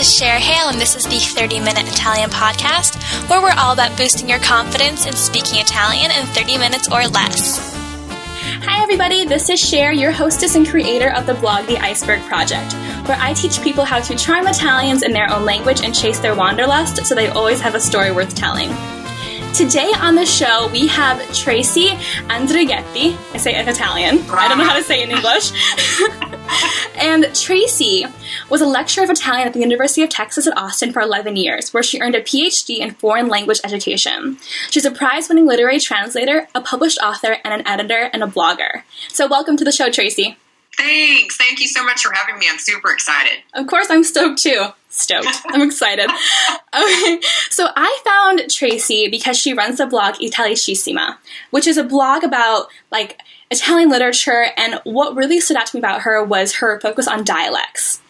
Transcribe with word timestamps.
is 0.00 0.16
Cher 0.16 0.38
Hale, 0.38 0.70
and 0.70 0.80
this 0.80 0.96
is 0.96 1.04
the 1.04 1.18
30 1.18 1.60
Minute 1.60 1.86
Italian 1.86 2.30
Podcast, 2.30 2.96
where 3.28 3.42
we're 3.42 3.58
all 3.58 3.74
about 3.74 3.98
boosting 3.98 4.30
your 4.30 4.38
confidence 4.38 5.06
in 5.06 5.12
speaking 5.12 5.60
Italian 5.60 6.10
in 6.10 6.24
30 6.28 6.56
minutes 6.56 6.88
or 6.88 7.06
less. 7.08 7.74
Hi, 8.64 8.82
everybody. 8.82 9.26
This 9.26 9.50
is 9.50 9.60
Cher, 9.60 9.92
your 9.92 10.10
hostess 10.10 10.54
and 10.54 10.66
creator 10.66 11.12
of 11.12 11.26
the 11.26 11.34
blog 11.34 11.66
The 11.66 11.76
Iceberg 11.76 12.22
Project, 12.22 12.72
where 13.06 13.18
I 13.20 13.34
teach 13.34 13.60
people 13.60 13.84
how 13.84 14.00
to 14.00 14.16
charm 14.16 14.46
Italians 14.46 15.02
in 15.02 15.12
their 15.12 15.30
own 15.30 15.44
language 15.44 15.82
and 15.84 15.94
chase 15.94 16.18
their 16.18 16.34
wanderlust 16.34 17.04
so 17.04 17.14
they 17.14 17.28
always 17.28 17.60
have 17.60 17.74
a 17.74 17.80
story 17.80 18.10
worth 18.10 18.34
telling. 18.34 18.70
Today 19.52 19.92
on 19.98 20.14
the 20.14 20.24
show, 20.24 20.70
we 20.72 20.86
have 20.86 21.18
Traci 21.28 21.90
Andrighetti. 22.28 23.18
I 23.34 23.36
say 23.36 23.54
it 23.54 23.60
in 23.60 23.68
Italian. 23.68 24.20
I 24.30 24.48
don't 24.48 24.56
know 24.56 24.64
how 24.64 24.76
to 24.76 24.82
say 24.82 25.02
it 25.02 25.10
in 25.10 25.16
English. 25.16 25.52
and 26.96 27.24
Traci 27.24 28.10
was 28.48 28.60
a 28.60 28.66
lecturer 28.66 29.04
of 29.04 29.10
Italian 29.10 29.46
at 29.46 29.54
the 29.54 29.60
University 29.60 30.02
of 30.02 30.08
Texas 30.08 30.46
at 30.46 30.56
Austin 30.56 30.92
for 30.92 31.00
11 31.00 31.36
years, 31.36 31.72
where 31.72 31.82
she 31.82 32.00
earned 32.00 32.14
a 32.14 32.22
PhD 32.22 32.78
in 32.78 32.92
foreign 32.92 33.28
language 33.28 33.60
education. 33.64 34.38
She's 34.70 34.84
a 34.84 34.90
prize 34.90 35.28
winning 35.28 35.46
literary 35.46 35.80
translator, 35.80 36.48
a 36.54 36.60
published 36.60 36.98
author, 37.02 37.36
and 37.44 37.54
an 37.54 37.66
editor 37.66 38.10
and 38.12 38.22
a 38.22 38.26
blogger. 38.26 38.82
So, 39.08 39.28
welcome 39.28 39.56
to 39.56 39.64
the 39.64 39.72
show, 39.72 39.88
Traci. 39.88 40.36
Thanks. 40.80 41.36
Thank 41.36 41.60
you 41.60 41.68
so 41.68 41.84
much 41.84 42.02
for 42.02 42.12
having 42.12 42.38
me. 42.38 42.46
I'm 42.50 42.58
super 42.58 42.90
excited. 42.90 43.42
Of 43.52 43.66
course, 43.66 43.88
I'm 43.90 44.02
stoked 44.02 44.42
too. 44.42 44.66
Stoked. 44.88 45.42
I'm 45.46 45.60
excited. 45.62 46.08
Okay, 46.08 47.20
so 47.50 47.68
I 47.76 48.00
found 48.04 48.40
Traci 48.48 49.10
because 49.10 49.38
she 49.38 49.52
runs 49.52 49.78
the 49.78 49.86
blog 49.86 50.14
Italicissima, 50.16 51.18
which 51.50 51.66
is 51.66 51.76
a 51.76 51.84
blog 51.84 52.24
about 52.24 52.68
like 52.90 53.20
Italian 53.50 53.90
literature. 53.90 54.46
And 54.56 54.80
what 54.84 55.14
really 55.14 55.40
stood 55.40 55.58
out 55.58 55.66
to 55.66 55.76
me 55.76 55.80
about 55.80 56.02
her 56.02 56.24
was 56.24 56.56
her 56.56 56.80
focus 56.80 57.06
on 57.06 57.24
dialects, 57.24 58.00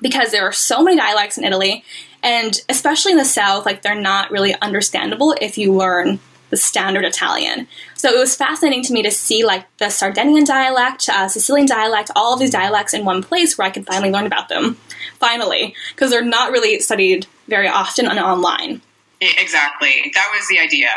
because 0.00 0.32
there 0.32 0.46
are 0.46 0.52
so 0.52 0.82
many 0.82 0.96
dialects 0.96 1.38
in 1.38 1.44
Italy, 1.44 1.84
and 2.22 2.60
especially 2.68 3.12
in 3.12 3.18
the 3.18 3.24
South, 3.24 3.64
like 3.64 3.82
they're 3.82 3.94
not 3.94 4.32
really 4.32 4.54
understandable 4.60 5.36
if 5.40 5.56
you 5.56 5.72
learn 5.72 6.18
the 6.50 6.56
standard 6.56 7.04
Italian. 7.04 7.68
So 7.94 8.10
it 8.10 8.18
was 8.18 8.36
fascinating 8.36 8.82
to 8.84 8.92
me 8.92 9.02
to 9.02 9.10
see 9.10 9.44
like 9.44 9.66
the 9.78 9.90
Sardinian 9.90 10.44
dialect, 10.44 11.08
uh, 11.08 11.28
Sicilian 11.28 11.66
dialect, 11.66 12.10
all 12.16 12.34
of 12.34 12.40
these 12.40 12.50
dialects 12.50 12.94
in 12.94 13.04
one 13.04 13.22
place 13.22 13.56
where 13.56 13.66
I 13.66 13.70
could 13.70 13.86
finally 13.86 14.10
learn 14.10 14.26
about 14.26 14.48
them. 14.48 14.76
Finally, 15.18 15.74
because 15.94 16.10
they're 16.10 16.24
not 16.24 16.52
really 16.52 16.78
studied 16.80 17.26
very 17.46 17.68
often 17.68 18.06
on 18.06 18.18
online. 18.18 18.80
Exactly. 19.20 20.10
That 20.14 20.32
was 20.36 20.46
the 20.48 20.58
idea. 20.58 20.88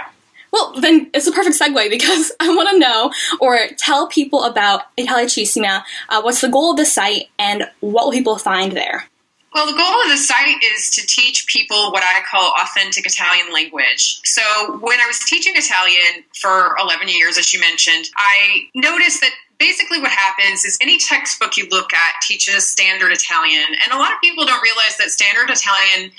Well, 0.51 0.73
then 0.79 1.09
it's 1.13 1.27
a 1.27 1.31
perfect 1.31 1.59
segue 1.59 1.89
because 1.89 2.31
I 2.39 2.49
want 2.53 2.69
to 2.69 2.79
know 2.79 3.11
or 3.39 3.57
tell 3.77 4.07
people 4.07 4.43
about 4.43 4.95
Italicissima. 4.97 5.83
Uh, 6.09 6.21
what's 6.21 6.41
the 6.41 6.49
goal 6.49 6.71
of 6.71 6.77
the 6.77 6.85
site 6.85 7.29
and 7.39 7.69
what 7.79 8.05
will 8.05 8.11
people 8.11 8.37
find 8.37 8.73
there? 8.73 9.05
Well, 9.53 9.65
the 9.65 9.77
goal 9.77 10.01
of 10.03 10.09
the 10.09 10.17
site 10.17 10.63
is 10.63 10.91
to 10.91 11.05
teach 11.05 11.45
people 11.47 11.91
what 11.91 12.03
I 12.03 12.21
call 12.29 12.53
authentic 12.61 13.05
Italian 13.05 13.51
language. 13.53 14.21
So, 14.23 14.77
when 14.79 14.99
I 15.01 15.05
was 15.07 15.19
teaching 15.19 15.53
Italian 15.55 16.23
for 16.39 16.77
11 16.79 17.09
years, 17.09 17.37
as 17.37 17.53
you 17.53 17.59
mentioned, 17.59 18.09
I 18.15 18.69
noticed 18.73 19.19
that 19.19 19.31
basically 19.59 19.99
what 19.99 20.11
happens 20.11 20.63
is 20.63 20.77
any 20.81 20.97
textbook 20.97 21.57
you 21.57 21.67
look 21.69 21.93
at 21.93 22.21
teaches 22.21 22.65
standard 22.65 23.11
Italian. 23.11 23.65
And 23.83 23.93
a 23.93 23.97
lot 23.97 24.13
of 24.13 24.21
people 24.21 24.45
don't 24.45 24.63
realize 24.63 24.97
that 24.97 25.09
standard 25.11 25.49
Italian 25.49 26.11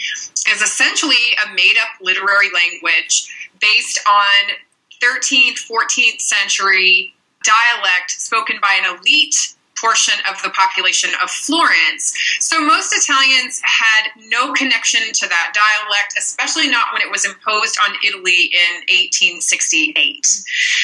is 0.52 0.62
essentially 0.62 1.34
a 1.44 1.54
made 1.54 1.76
up 1.80 1.88
literary 2.02 2.50
language 2.54 3.28
based 3.60 3.98
on 4.06 4.56
13th, 5.02 5.58
14th 5.66 6.20
century 6.20 7.14
dialect 7.42 8.10
spoken 8.10 8.58
by 8.60 8.78
an 8.80 8.98
elite 8.98 9.54
portion 9.82 10.14
of 10.30 10.40
the 10.42 10.50
population 10.50 11.10
of 11.20 11.28
Florence. 11.28 12.14
So 12.38 12.62
most 12.64 12.94
Italians 12.94 13.60
had 13.64 14.14
no 14.30 14.52
connection 14.52 15.02
to 15.12 15.28
that 15.28 15.52
dialect, 15.52 16.14
especially 16.16 16.70
not 16.70 16.92
when 16.92 17.02
it 17.02 17.10
was 17.10 17.26
imposed 17.26 17.76
on 17.82 17.96
Italy 18.06 18.54
in 18.54 18.86
1868. 18.86 20.24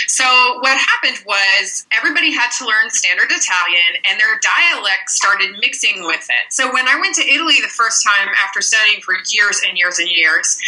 So 0.08 0.26
what 0.58 0.76
happened 0.76 1.22
was 1.24 1.86
everybody 1.96 2.32
had 2.32 2.50
to 2.58 2.66
learn 2.66 2.90
standard 2.90 3.30
Italian 3.30 4.02
and 4.10 4.18
their 4.18 4.40
dialect 4.42 5.10
started 5.10 5.54
mixing 5.60 6.02
with 6.02 6.26
it. 6.28 6.50
So 6.50 6.72
when 6.72 6.88
I 6.88 6.98
went 6.98 7.14
to 7.16 7.22
Italy 7.22 7.62
the 7.62 7.68
first 7.70 8.04
time 8.04 8.28
after 8.44 8.60
studying 8.60 9.00
for 9.00 9.14
years 9.30 9.60
and 9.66 9.78
years 9.78 9.98
and 10.00 10.10
years, 10.10 10.58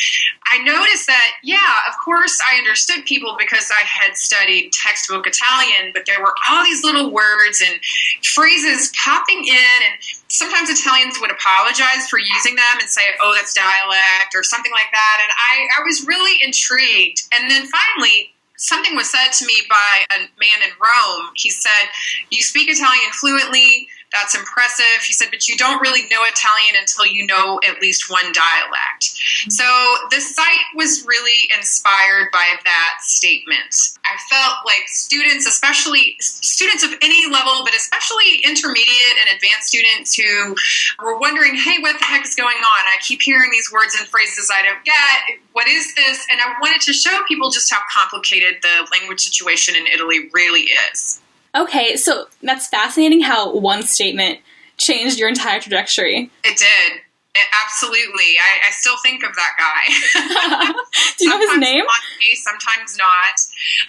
I 0.53 0.63
noticed 0.63 1.07
that, 1.07 1.33
yeah, 1.43 1.59
of 1.89 1.95
course 2.05 2.41
I 2.53 2.59
understood 2.59 3.05
people 3.05 3.37
because 3.39 3.71
I 3.71 3.83
had 3.87 4.17
studied 4.17 4.73
textbook 4.73 5.27
Italian, 5.27 5.93
but 5.95 6.07
there 6.07 6.21
were 6.21 6.35
all 6.49 6.65
these 6.65 6.85
little 6.85 7.11
words 7.11 7.63
and 7.67 7.81
phrases 8.25 8.93
popping 9.03 9.45
in 9.45 9.79
and 9.85 9.95
sometimes 10.29 10.71
Italians 10.71 11.19
would 11.21 11.31
apologize 11.31 12.09
for 12.09 12.19
using 12.19 12.55
them 12.55 12.77
and 12.81 12.89
say, 12.89 13.03
oh, 13.21 13.35
that's 13.35 13.55
dialect 13.55 14.35
or 14.35 14.43
something 14.43 14.73
like 14.73 14.91
that. 14.93 15.19
And 15.23 15.31
I, 15.33 15.81
I 15.81 15.85
was 15.85 16.07
really 16.07 16.39
intrigued. 16.43 17.23
And 17.35 17.51
then 17.51 17.67
finally, 17.67 18.33
something 18.57 18.95
was 18.95 19.11
said 19.11 19.33
to 19.33 19.47
me 19.47 19.55
by 19.69 20.17
a 20.17 20.19
man 20.21 20.61
in 20.65 20.71
Rome. 20.81 21.33
He 21.35 21.51
said, 21.51 21.89
You 22.31 22.43
speak 22.43 22.69
Italian 22.71 23.11
fluently. 23.13 23.89
That's 24.13 24.35
impressive. 24.35 25.07
He 25.07 25.13
said, 25.13 25.29
but 25.31 25.47
you 25.47 25.57
don't 25.57 25.81
really 25.81 26.03
know 26.11 26.27
Italian 26.27 26.75
until 26.79 27.07
you 27.07 27.27
know 27.27 27.61
at 27.67 27.81
least 27.81 28.11
one 28.11 28.33
dialect. 28.33 29.15
Mm-hmm. 29.15 29.51
So 29.51 29.65
the 30.11 30.21
site 30.21 30.67
was 30.75 31.07
really 31.07 31.49
inspired 31.57 32.31
by 32.33 32.59
that 32.65 32.95
statement. 33.03 33.71
I 34.03 34.19
felt 34.29 34.67
like 34.67 34.89
students, 34.89 35.47
especially 35.47 36.17
students 36.19 36.83
of 36.83 36.91
any 37.03 37.31
level, 37.31 37.63
but 37.63 37.75
especially 37.75 38.43
intermediate 38.43 39.17
and 39.23 39.37
advanced 39.37 39.69
students 39.69 40.15
who 40.19 40.57
were 40.99 41.19
wondering, 41.19 41.55
hey, 41.55 41.79
what 41.79 41.99
the 42.01 42.05
heck 42.05 42.27
is 42.27 42.35
going 42.35 42.59
on? 42.59 42.83
I 42.91 42.97
keep 43.01 43.23
hearing 43.23 43.51
these 43.53 43.71
words 43.71 43.95
and 43.97 44.09
phrases 44.09 44.51
I 44.53 44.63
don't 44.63 44.85
get. 44.85 45.39
What 45.53 45.69
is 45.69 45.95
this? 45.95 46.27
And 46.33 46.41
I 46.41 46.55
wanted 46.61 46.81
to 46.83 46.93
show 46.93 47.23
people 47.29 47.51
just 47.51 47.73
how 47.73 47.81
complicated 47.95 48.57
the 48.63 48.89
language 48.91 49.21
situation 49.21 49.77
in 49.77 49.87
Italy 49.87 50.29
really 50.33 50.67
is. 50.91 51.21
Okay, 51.55 51.97
so 51.97 52.27
that's 52.43 52.69
fascinating 52.69 53.23
how 53.23 53.55
one 53.55 53.83
statement 53.83 54.41
changed 54.79 55.19
your 55.19 55.29
entire 55.29 55.61
trajectory. 55.61 56.31
It 56.45 56.59
did. 56.59 57.01
It, 57.35 57.47
absolutely. 57.63 58.35
I, 58.43 58.69
I, 58.69 58.71
still 58.73 58.97
think 59.05 59.23
of 59.23 59.31
that 59.37 59.55
guy. 59.55 60.75
Do 61.19 61.25
you 61.25 61.31
know 61.31 61.39
his 61.39 61.59
name? 61.61 61.85
Me, 62.19 62.35
sometimes 62.35 62.99
not. 62.99 63.39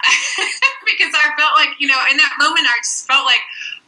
because 0.85 1.09
I 1.09 1.33
felt 1.39 1.57
like, 1.57 1.69
you 1.79 1.87
know, 1.87 1.97
in 2.11 2.17
that 2.17 2.33
moment, 2.37 2.67
I 2.69 2.77
just 2.83 3.07
felt 3.07 3.25
like, 3.25 3.41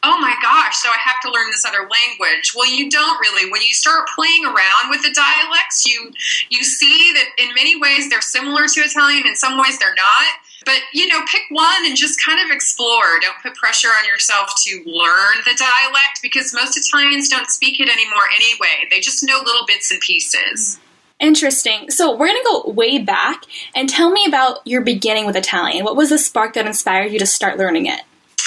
oh 0.04 0.20
my 0.20 0.36
gosh, 0.42 0.78
so 0.78 0.90
I 0.90 0.98
have 1.00 1.22
to 1.22 1.32
learn 1.32 1.48
this 1.52 1.66
other 1.66 1.88
language. 1.88 2.54
Well, 2.56 2.70
you 2.70 2.90
don't 2.90 3.20
really. 3.20 3.50
When 3.52 3.62
you 3.62 3.74
start 3.74 4.08
playing 4.16 4.46
around 4.46 4.90
with 4.90 5.02
the 5.02 5.14
dialects, 5.14 5.86
you 5.86 6.12
you 6.50 6.64
see 6.64 7.14
that 7.14 7.26
in 7.38 7.54
many 7.56 7.80
ways 7.80 8.10
they're 8.10 8.22
similar 8.22 8.66
to 8.68 8.82
Italian, 8.82 9.26
in 9.26 9.36
some 9.36 9.58
ways 9.58 9.80
they're 9.80 9.96
not. 9.96 10.28
But, 10.66 10.80
you 10.94 11.08
know, 11.08 11.22
pick 11.32 11.44
one 11.50 11.86
and 11.86 11.96
just 11.96 12.24
kind 12.24 12.40
of 12.40 12.56
explore. 12.56 13.20
Don't 13.22 13.42
put 13.42 13.56
pressure 13.56 13.90
on 13.90 14.06
yourself 14.06 14.50
to 14.66 14.76
learn 14.86 15.44
the 15.46 15.58
dialect 15.58 16.22
because 16.22 16.54
most 16.54 16.78
Italians 16.78 17.30
don't 17.30 17.50
speak 17.50 17.80
it 17.80 17.90
anymore 17.90 18.24
anyway. 18.36 18.88
They 18.90 19.00
just 19.00 19.24
know 19.24 19.42
little 19.44 19.66
bits 19.66 19.92
and 19.92 20.00
pieces. 20.00 20.80
Interesting. 21.20 21.90
So 21.90 22.12
we're 22.12 22.28
going 22.28 22.42
to 22.44 22.50
go 22.66 22.72
way 22.72 22.98
back 22.98 23.44
and 23.76 23.88
tell 23.88 24.12
me 24.12 24.26
about 24.28 24.66
your 24.66 24.82
beginning 24.82 25.26
with 25.26 25.36
Italian. 25.36 25.86
What 25.86 25.96
was 25.96 26.10
the 26.10 26.18
spark 26.18 26.54
that 26.56 26.66
inspired 26.66 27.12
you 27.12 27.20
to 27.20 27.26
start 27.26 27.58
learning 27.58 27.86
it? 27.86 28.02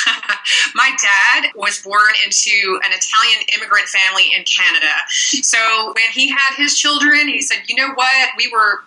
My 0.75 0.91
dad 1.03 1.51
was 1.55 1.81
born 1.83 2.13
into 2.25 2.79
an 2.85 2.93
Italian 2.93 3.47
immigrant 3.57 3.87
family 3.87 4.31
in 4.37 4.45
Canada. 4.45 4.93
So 5.09 5.59
when 5.87 6.11
he 6.13 6.29
had 6.29 6.55
his 6.57 6.79
children, 6.79 7.29
he 7.29 7.41
said, 7.41 7.59
you 7.67 7.77
know 7.77 7.95
what? 7.95 8.31
We 8.37 8.49
were 8.53 8.85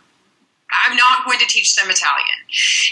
I'm 0.70 0.96
not 0.96 1.26
going 1.26 1.40
to 1.40 1.48
teach 1.48 1.76
them 1.76 1.90
Italian. 1.90 2.38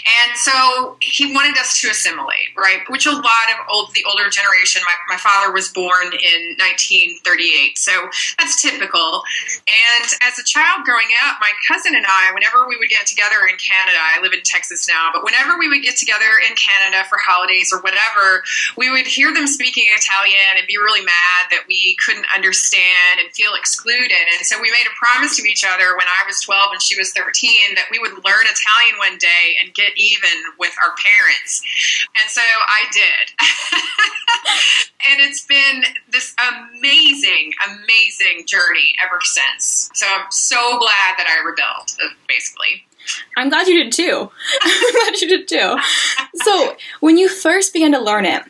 And 0.02 0.36
so 0.36 0.96
he 1.00 1.34
wanted 1.34 1.58
us 1.58 1.80
to 1.80 1.90
assimilate, 1.90 2.50
right? 2.56 2.82
Which 2.88 3.06
a 3.06 3.14
lot 3.14 3.46
of 3.54 3.66
old, 3.70 3.94
the 3.94 4.02
older 4.10 4.28
generation, 4.30 4.82
my, 4.82 5.14
my 5.14 5.18
father 5.18 5.52
was 5.54 5.70
born 5.70 6.10
in 6.10 6.40
1938. 6.58 7.78
So 7.78 7.92
that's 8.38 8.60
typical. 8.60 9.22
And 9.66 10.06
as 10.26 10.38
a 10.38 10.44
child 10.44 10.82
growing 10.82 11.10
up, 11.22 11.38
my 11.38 11.54
cousin 11.70 11.94
and 11.94 12.06
I, 12.06 12.34
whenever 12.34 12.66
we 12.66 12.76
would 12.76 12.90
get 12.90 13.06
together 13.06 13.46
in 13.46 13.54
Canada, 13.62 13.98
I 13.98 14.18
live 14.22 14.34
in 14.34 14.42
Texas 14.42 14.90
now, 14.90 15.10
but 15.14 15.22
whenever 15.22 15.58
we 15.58 15.68
would 15.70 15.82
get 15.82 15.96
together 15.96 16.28
in 16.50 16.58
Canada 16.58 17.06
for 17.06 17.18
holidays 17.22 17.70
or 17.70 17.78
whatever, 17.78 18.42
we 18.74 18.90
would 18.90 19.06
hear 19.06 19.30
them 19.30 19.46
speaking 19.46 19.86
Italian 19.94 20.58
and 20.58 20.66
be 20.66 20.78
really 20.78 21.04
mad 21.06 21.50
that 21.54 21.62
we 21.70 21.94
couldn't 22.02 22.26
understand 22.34 23.22
and 23.22 23.30
feel 23.34 23.54
excluded. 23.54 24.26
And 24.34 24.42
so 24.42 24.58
we 24.58 24.70
made 24.74 24.86
a 24.90 24.94
promise 24.98 25.38
to 25.38 25.46
each 25.46 25.62
other 25.62 25.94
when 25.94 26.10
I 26.10 26.26
was 26.26 26.42
12 26.42 26.74
and 26.74 26.82
she 26.82 26.98
was 26.98 27.14
13 27.14 27.67
that 27.74 27.86
we 27.90 27.98
would 27.98 28.12
learn 28.12 28.44
Italian 28.46 28.98
one 28.98 29.18
day 29.18 29.56
and 29.62 29.74
get 29.74 29.92
even 29.96 30.30
with 30.58 30.72
our 30.82 30.94
parents. 30.96 31.62
And 32.20 32.30
so 32.30 32.40
I 32.42 32.84
did. 32.92 33.24
and 35.10 35.20
it's 35.20 35.44
been 35.44 35.84
this 36.10 36.34
amazing, 36.38 37.52
amazing 37.66 38.46
journey 38.46 38.94
ever 39.04 39.20
since. 39.22 39.90
So 39.94 40.06
I'm 40.06 40.30
so 40.30 40.78
glad 40.78 41.16
that 41.18 41.26
I 41.26 41.46
rebelled, 41.46 41.96
basically. 42.28 42.86
I'm 43.36 43.48
glad 43.48 43.68
you 43.68 43.84
did 43.84 43.92
too. 43.92 44.30
I'm 44.62 44.92
glad 44.92 45.20
you 45.20 45.28
did 45.28 45.48
too. 45.48 45.76
So, 46.34 46.76
when 47.00 47.16
you 47.16 47.28
first 47.28 47.72
began 47.72 47.92
to 47.92 47.98
learn 48.00 48.26
it, 48.26 48.42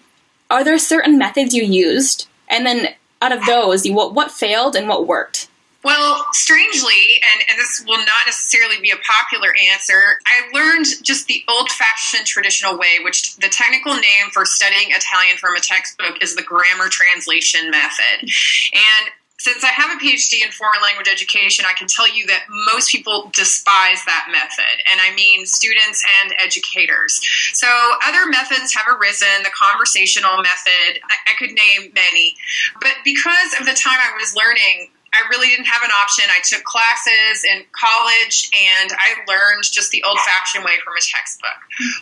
are 0.50 0.64
there 0.64 0.79
certain 0.79 1.19
methods 1.19 1.55
you 1.55 1.62
used? 1.62 2.29
And 2.49 2.67
then 2.67 2.94
out 3.21 3.32
of 3.32 3.44
those, 3.47 3.87
what 3.88 4.14
what 4.14 4.31
failed 4.31 4.75
and 4.75 4.88
what 4.88 5.06
worked? 5.06 5.49
Well, 5.84 6.26
strangely, 6.32 7.22
and, 7.22 7.44
and 7.48 7.58
this 7.58 7.84
will 7.86 7.98
not 7.98 8.26
necessarily 8.26 8.80
be 8.80 8.90
a 8.90 8.96
popular 8.96 9.50
answer, 9.72 10.19
I 10.26 10.50
learned 10.52 10.86
just 11.02 11.26
the 11.26 11.42
old 11.48 11.70
fashioned 11.70 12.26
traditional 12.26 12.76
way, 12.76 12.98
which 13.04 13.36
the 13.36 13.48
technical 13.48 13.94
name 13.94 14.30
for 14.32 14.44
studying 14.44 14.88
Italian 14.90 15.36
from 15.36 15.54
a 15.54 15.60
textbook 15.60 16.20
is 16.20 16.34
the 16.34 16.42
grammar 16.42 16.88
translation 16.88 17.70
method. 17.70 18.22
And 18.22 19.12
since 19.38 19.62
I 19.62 19.69
have 19.69 19.96
a 19.96 20.02
PhD 20.02 20.42
in 20.44 20.50
foreign 20.50 20.82
language 20.82 21.06
education, 21.06 21.64
I 21.69 21.72
can 21.72 21.86
tell 21.86 22.12
you 22.12 22.26
that 22.26 22.46
most 22.50 22.90
people 22.90 23.30
despise 23.32 24.04
that 24.04 24.26
method. 24.32 24.82
And 24.90 25.00
I 25.00 25.14
mean 25.14 25.46
students 25.46 26.04
and 26.22 26.34
educators. 26.44 27.20
So 27.52 27.69
other 28.04 28.26
methods 28.26 28.75
have 28.75 28.86
arisen, 28.90 29.44
the 29.44 29.54
conversational 29.54 30.42
method, 30.42 30.98
I, 31.06 31.30
I 31.30 31.34
could 31.38 31.54
name 31.54 31.92
many. 31.94 32.34
But 32.80 32.98
because 33.04 33.54
of 33.60 33.64
the 33.64 33.78
time 33.78 33.98
I 34.02 34.16
was 34.19 34.34
learning, 34.34 34.90
I 35.14 35.28
really 35.31 35.49
didn't 35.49 35.66
have 35.66 35.82
an 35.82 35.90
option. 36.02 36.25
I 36.28 36.40
took 36.44 36.64
classes 36.64 37.44
in 37.44 37.64
college 37.72 38.50
and 38.52 38.93
I 38.93 39.25
learned 39.26 39.64
just 39.64 39.90
the 39.90 40.02
old 40.02 40.19
fashioned 40.20 40.64
way 40.64 40.76
from 40.84 40.94
a 40.94 41.00
textbook. 41.00 41.58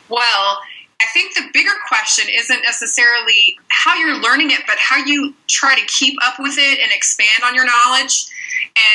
Well, 0.08 0.60
I 1.00 1.06
think 1.12 1.34
the 1.34 1.44
bigger 1.52 1.74
question 1.88 2.26
isn't 2.32 2.62
necessarily 2.62 3.58
how 3.68 3.96
you're 3.96 4.20
learning 4.20 4.50
it, 4.50 4.60
but 4.66 4.76
how 4.78 4.96
you 4.96 5.34
try 5.46 5.78
to 5.78 5.86
keep 5.86 6.16
up 6.24 6.36
with 6.38 6.56
it 6.56 6.80
and 6.80 6.90
expand 6.90 7.42
on 7.44 7.54
your 7.54 7.66
knowledge. 7.66 8.26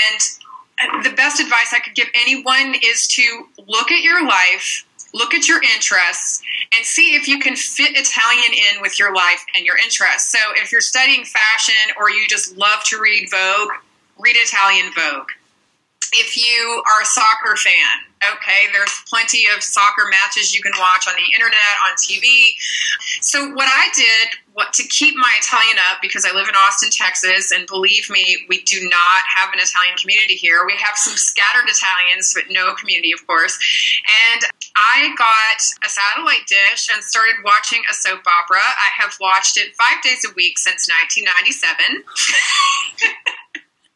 And 0.09 0.19
uh, 0.81 1.03
the 1.03 1.15
best 1.15 1.39
advice 1.39 1.73
I 1.73 1.79
could 1.79 1.93
give 1.93 2.07
anyone 2.15 2.75
is 2.83 3.07
to 3.07 3.47
look 3.67 3.91
at 3.91 4.01
your 4.01 4.25
life, 4.25 4.83
look 5.13 5.35
at 5.35 5.47
your 5.47 5.61
interests, 5.61 6.41
and 6.75 6.85
see 6.85 7.15
if 7.15 7.27
you 7.27 7.39
can 7.39 7.55
fit 7.55 7.91
Italian 7.91 8.51
in 8.51 8.81
with 8.81 8.97
your 8.97 9.13
life 9.13 9.43
and 9.55 9.63
your 9.63 9.77
interests. 9.77 10.31
So 10.31 10.39
if 10.55 10.71
you're 10.71 10.81
studying 10.81 11.23
fashion 11.23 11.93
or 11.99 12.09
you 12.09 12.27
just 12.27 12.57
love 12.57 12.83
to 12.85 12.99
read 12.99 13.29
Vogue, 13.29 13.73
read 14.19 14.35
Italian 14.35 14.91
Vogue. 14.93 15.29
If 16.13 16.35
you 16.35 16.83
are 16.91 17.01
a 17.01 17.05
soccer 17.05 17.55
fan, 17.55 18.03
okay, 18.35 18.67
there's 18.73 18.91
plenty 19.07 19.45
of 19.55 19.63
soccer 19.63 20.11
matches 20.11 20.53
you 20.53 20.61
can 20.61 20.73
watch 20.77 21.07
on 21.07 21.15
the 21.15 21.33
internet, 21.33 21.73
on 21.87 21.95
TV. 21.95 22.51
So 23.21 23.53
what 23.53 23.69
I 23.71 23.87
did 23.95 24.37
what 24.53 24.73
to 24.73 24.83
keep 24.87 25.15
my 25.15 25.31
Italian 25.39 25.77
up 25.89 25.99
because 26.01 26.25
I 26.25 26.35
live 26.35 26.47
in 26.49 26.55
Austin, 26.55 26.89
Texas, 26.91 27.51
and 27.51 27.65
believe 27.67 28.09
me, 28.09 28.45
we 28.49 28.61
do 28.63 28.79
not 28.89 29.21
have 29.35 29.53
an 29.53 29.59
Italian 29.59 29.95
community 29.95 30.35
here. 30.35 30.65
We 30.65 30.75
have 30.75 30.97
some 30.97 31.15
scattered 31.15 31.67
Italians, 31.71 32.33
but 32.35 32.51
no 32.51 32.75
community, 32.75 33.13
of 33.13 33.25
course. 33.27 33.57
And 34.35 34.43
I 34.75 35.15
got 35.17 35.59
a 35.85 35.89
satellite 35.89 36.47
dish 36.47 36.89
and 36.93 37.03
started 37.03 37.35
watching 37.43 37.81
a 37.89 37.93
soap 37.93 38.23
opera. 38.27 38.59
I 38.59 38.91
have 39.01 39.15
watched 39.21 39.57
it 39.57 39.75
five 39.75 40.03
days 40.03 40.25
a 40.27 40.33
week 40.35 40.57
since 40.59 40.89
1997. 41.15 42.03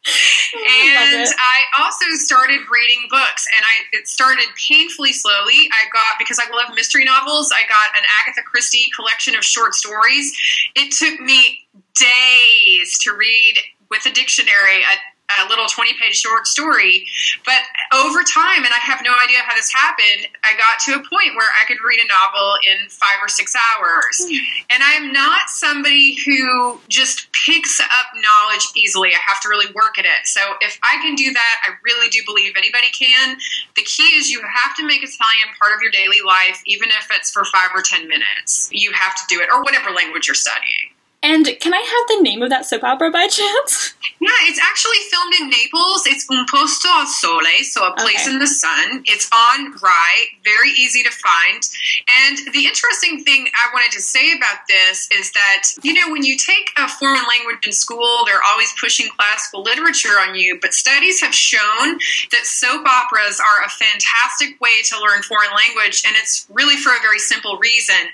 and 0.55 1.27
I, 1.27 1.81
also 1.81 2.05
started 2.13 2.61
reading 2.71 3.07
books, 3.09 3.47
and 3.55 3.65
I 3.65 3.97
it 3.97 4.07
started 4.07 4.45
painfully 4.55 5.11
slowly. 5.11 5.69
I 5.71 5.89
got 5.91 6.19
because 6.19 6.39
I 6.39 6.49
love 6.55 6.75
mystery 6.75 7.03
novels. 7.03 7.51
I 7.51 7.61
got 7.67 7.97
an 7.97 8.03
Agatha 8.21 8.41
Christie 8.43 8.85
collection 8.95 9.35
of 9.35 9.43
short 9.43 9.73
stories. 9.73 10.31
It 10.75 10.91
took 10.93 11.19
me 11.19 11.65
days 11.95 12.99
to 12.99 13.13
read 13.13 13.55
with 13.89 14.05
a 14.05 14.11
dictionary 14.11 14.83
a 14.83 15.14
a 15.29 15.49
little 15.49 15.65
20 15.65 15.93
page 15.99 16.15
short 16.15 16.47
story. 16.47 17.05
But 17.45 17.59
over 17.93 18.23
time, 18.23 18.63
and 18.63 18.73
I 18.73 18.81
have 18.81 19.01
no 19.03 19.13
idea 19.23 19.39
how 19.45 19.55
this 19.55 19.71
happened, 19.73 20.27
I 20.43 20.53
got 20.57 20.79
to 20.85 20.93
a 20.93 21.01
point 21.01 21.35
where 21.35 21.49
I 21.59 21.65
could 21.65 21.77
read 21.85 21.99
a 21.99 22.07
novel 22.07 22.55
in 22.65 22.89
five 22.89 23.17
or 23.21 23.27
six 23.27 23.55
hours. 23.55 24.21
And 24.69 24.83
I'm 24.83 25.11
not 25.11 25.49
somebody 25.49 26.15
who 26.25 26.79
just 26.89 27.27
picks 27.45 27.79
up 27.79 28.07
knowledge 28.15 28.65
easily. 28.75 29.09
I 29.09 29.19
have 29.25 29.41
to 29.41 29.49
really 29.49 29.71
work 29.73 29.97
at 29.97 30.05
it. 30.05 30.25
So 30.25 30.41
if 30.61 30.79
I 30.83 31.01
can 31.01 31.15
do 31.15 31.33
that, 31.33 31.55
I 31.65 31.73
really 31.83 32.09
do 32.09 32.21
believe 32.25 32.53
anybody 32.57 32.89
can. 32.91 33.37
The 33.75 33.83
key 33.83 34.15
is 34.15 34.29
you 34.29 34.41
have 34.41 34.75
to 34.77 34.85
make 34.85 35.03
Italian 35.03 35.49
part 35.59 35.73
of 35.75 35.81
your 35.81 35.91
daily 35.91 36.21
life, 36.25 36.61
even 36.65 36.89
if 36.89 37.09
it's 37.11 37.31
for 37.31 37.45
five 37.45 37.69
or 37.73 37.81
10 37.81 38.07
minutes. 38.07 38.69
You 38.71 38.91
have 38.93 39.15
to 39.15 39.23
do 39.27 39.41
it, 39.41 39.49
or 39.51 39.61
whatever 39.63 39.91
language 39.91 40.27
you're 40.27 40.35
studying. 40.35 40.94
And 41.25 41.49
can 41.59 41.73
I 41.73 41.81
have 41.81 42.05
the 42.07 42.21
name 42.21 42.43
of 42.43 42.51
that 42.51 42.67
soap 42.67 42.83
opera 42.83 43.09
by 43.09 43.25
chance? 43.25 43.95
Yeah, 44.21 44.29
it's 44.45 44.61
actually 44.61 45.01
filmed 45.09 45.33
in 45.41 45.49
Naples. 45.49 46.05
It's 46.05 46.29
Un 46.29 46.45
Posto 46.45 46.87
al 46.87 47.07
Sole, 47.07 47.63
so 47.63 47.81
a 47.81 47.95
place 47.97 48.27
okay. 48.27 48.31
in 48.31 48.37
the 48.37 48.45
sun. 48.45 49.01
It's 49.05 49.27
on 49.33 49.73
Rai, 49.81 50.37
very 50.43 50.69
easy 50.69 51.01
to 51.01 51.09
find. 51.09 51.65
And 52.05 52.53
the 52.53 52.67
interesting 52.67 53.23
thing 53.23 53.47
I 53.57 53.73
wanted 53.73 53.91
to 53.93 54.01
say 54.01 54.37
about 54.37 54.69
this 54.69 55.09
is 55.11 55.31
that, 55.31 55.63
you 55.81 55.95
know, 55.95 56.11
when 56.11 56.23
you 56.23 56.37
take 56.37 56.69
a 56.77 56.87
foreign 56.87 57.25
language 57.27 57.65
in 57.65 57.71
school, 57.71 58.21
they're 58.27 58.45
always 58.47 58.71
pushing 58.79 59.09
classical 59.17 59.63
literature 59.63 60.21
on 60.21 60.35
you, 60.35 60.59
but 60.61 60.75
studies 60.75 61.21
have 61.21 61.33
shown 61.33 61.97
that 62.37 62.45
soap 62.45 62.85
operas 62.85 63.41
are 63.41 63.65
a 63.65 63.69
fantastic 63.69 64.61
way 64.61 64.83
to 64.93 65.01
learn 65.01 65.23
foreign 65.23 65.53
language, 65.57 66.03
and 66.05 66.15
it's 66.15 66.45
really 66.51 66.77
for 66.77 66.89
a 66.89 67.01
very 67.01 67.19
simple 67.19 67.57
reason 67.57 68.13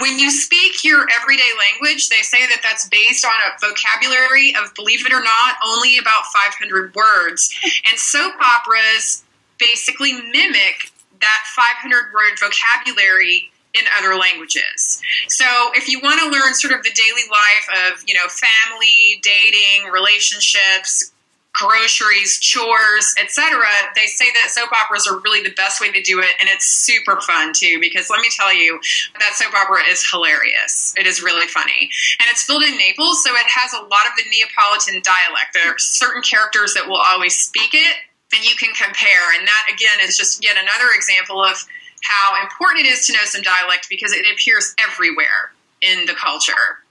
when 0.00 0.18
you 0.18 0.30
speak 0.30 0.84
your 0.84 1.06
everyday 1.20 1.50
language, 1.58 2.08
they 2.08 2.22
say 2.22 2.46
that 2.46 2.60
that's 2.62 2.88
based 2.88 3.24
on 3.24 3.32
a 3.32 3.58
vocabulary 3.60 4.54
of, 4.54 4.74
believe 4.74 5.04
it 5.06 5.12
or 5.12 5.22
not, 5.22 5.56
only 5.66 5.98
about 5.98 6.24
500 6.32 6.94
words. 6.94 7.54
And 7.88 7.98
soap 7.98 8.34
operas 8.40 9.24
basically 9.58 10.12
mimic 10.12 10.92
that 11.20 11.42
500 11.56 12.12
word 12.14 12.38
vocabulary 12.38 13.50
in 13.74 13.84
other 13.98 14.14
languages. 14.16 15.00
So 15.28 15.44
if 15.74 15.88
you 15.88 16.00
want 16.00 16.20
to 16.20 16.28
learn 16.28 16.54
sort 16.54 16.74
of 16.74 16.82
the 16.82 16.90
daily 16.90 17.26
life 17.30 17.92
of, 17.92 18.02
you 18.06 18.14
know, 18.14 18.26
family, 18.28 19.20
dating, 19.22 19.90
relationships, 19.90 21.12
groceries, 21.58 22.38
chores, 22.38 23.14
etc. 23.20 23.58
They 23.94 24.06
say 24.06 24.26
that 24.32 24.50
soap 24.50 24.70
operas 24.72 25.06
are 25.06 25.18
really 25.18 25.42
the 25.42 25.54
best 25.54 25.80
way 25.80 25.90
to 25.90 26.02
do 26.02 26.20
it, 26.20 26.30
and 26.40 26.48
it's 26.48 26.66
super 26.66 27.20
fun 27.20 27.52
too. 27.54 27.78
Because 27.80 28.08
let 28.10 28.20
me 28.20 28.28
tell 28.34 28.54
you, 28.54 28.80
that 29.18 29.34
soap 29.34 29.54
opera 29.54 29.82
is 29.88 30.06
hilarious. 30.08 30.94
It 30.96 31.06
is 31.06 31.22
really 31.22 31.46
funny, 31.48 31.90
and 32.20 32.28
it's 32.30 32.44
filmed 32.44 32.64
in 32.64 32.78
Naples, 32.78 33.22
so 33.24 33.34
it 33.34 33.46
has 33.48 33.72
a 33.72 33.82
lot 33.82 34.06
of 34.06 34.14
the 34.16 34.24
Neapolitan 34.30 35.02
dialect. 35.02 35.54
There 35.54 35.72
are 35.72 35.78
certain 35.78 36.22
characters 36.22 36.74
that 36.74 36.86
will 36.86 37.02
always 37.02 37.36
speak 37.36 37.74
it, 37.74 37.96
and 38.32 38.44
you 38.44 38.54
can 38.56 38.72
compare. 38.74 39.34
And 39.38 39.46
that 39.46 39.64
again 39.72 40.06
is 40.06 40.16
just 40.16 40.42
yet 40.42 40.56
another 40.56 40.90
example 40.94 41.42
of 41.42 41.56
how 42.02 42.40
important 42.40 42.86
it 42.86 42.88
is 42.88 43.06
to 43.06 43.12
know 43.12 43.24
some 43.24 43.42
dialect 43.42 43.88
because 43.90 44.12
it 44.12 44.24
appears 44.32 44.74
everywhere 44.78 45.52
in 45.82 46.06
the 46.06 46.14
culture. 46.14 46.82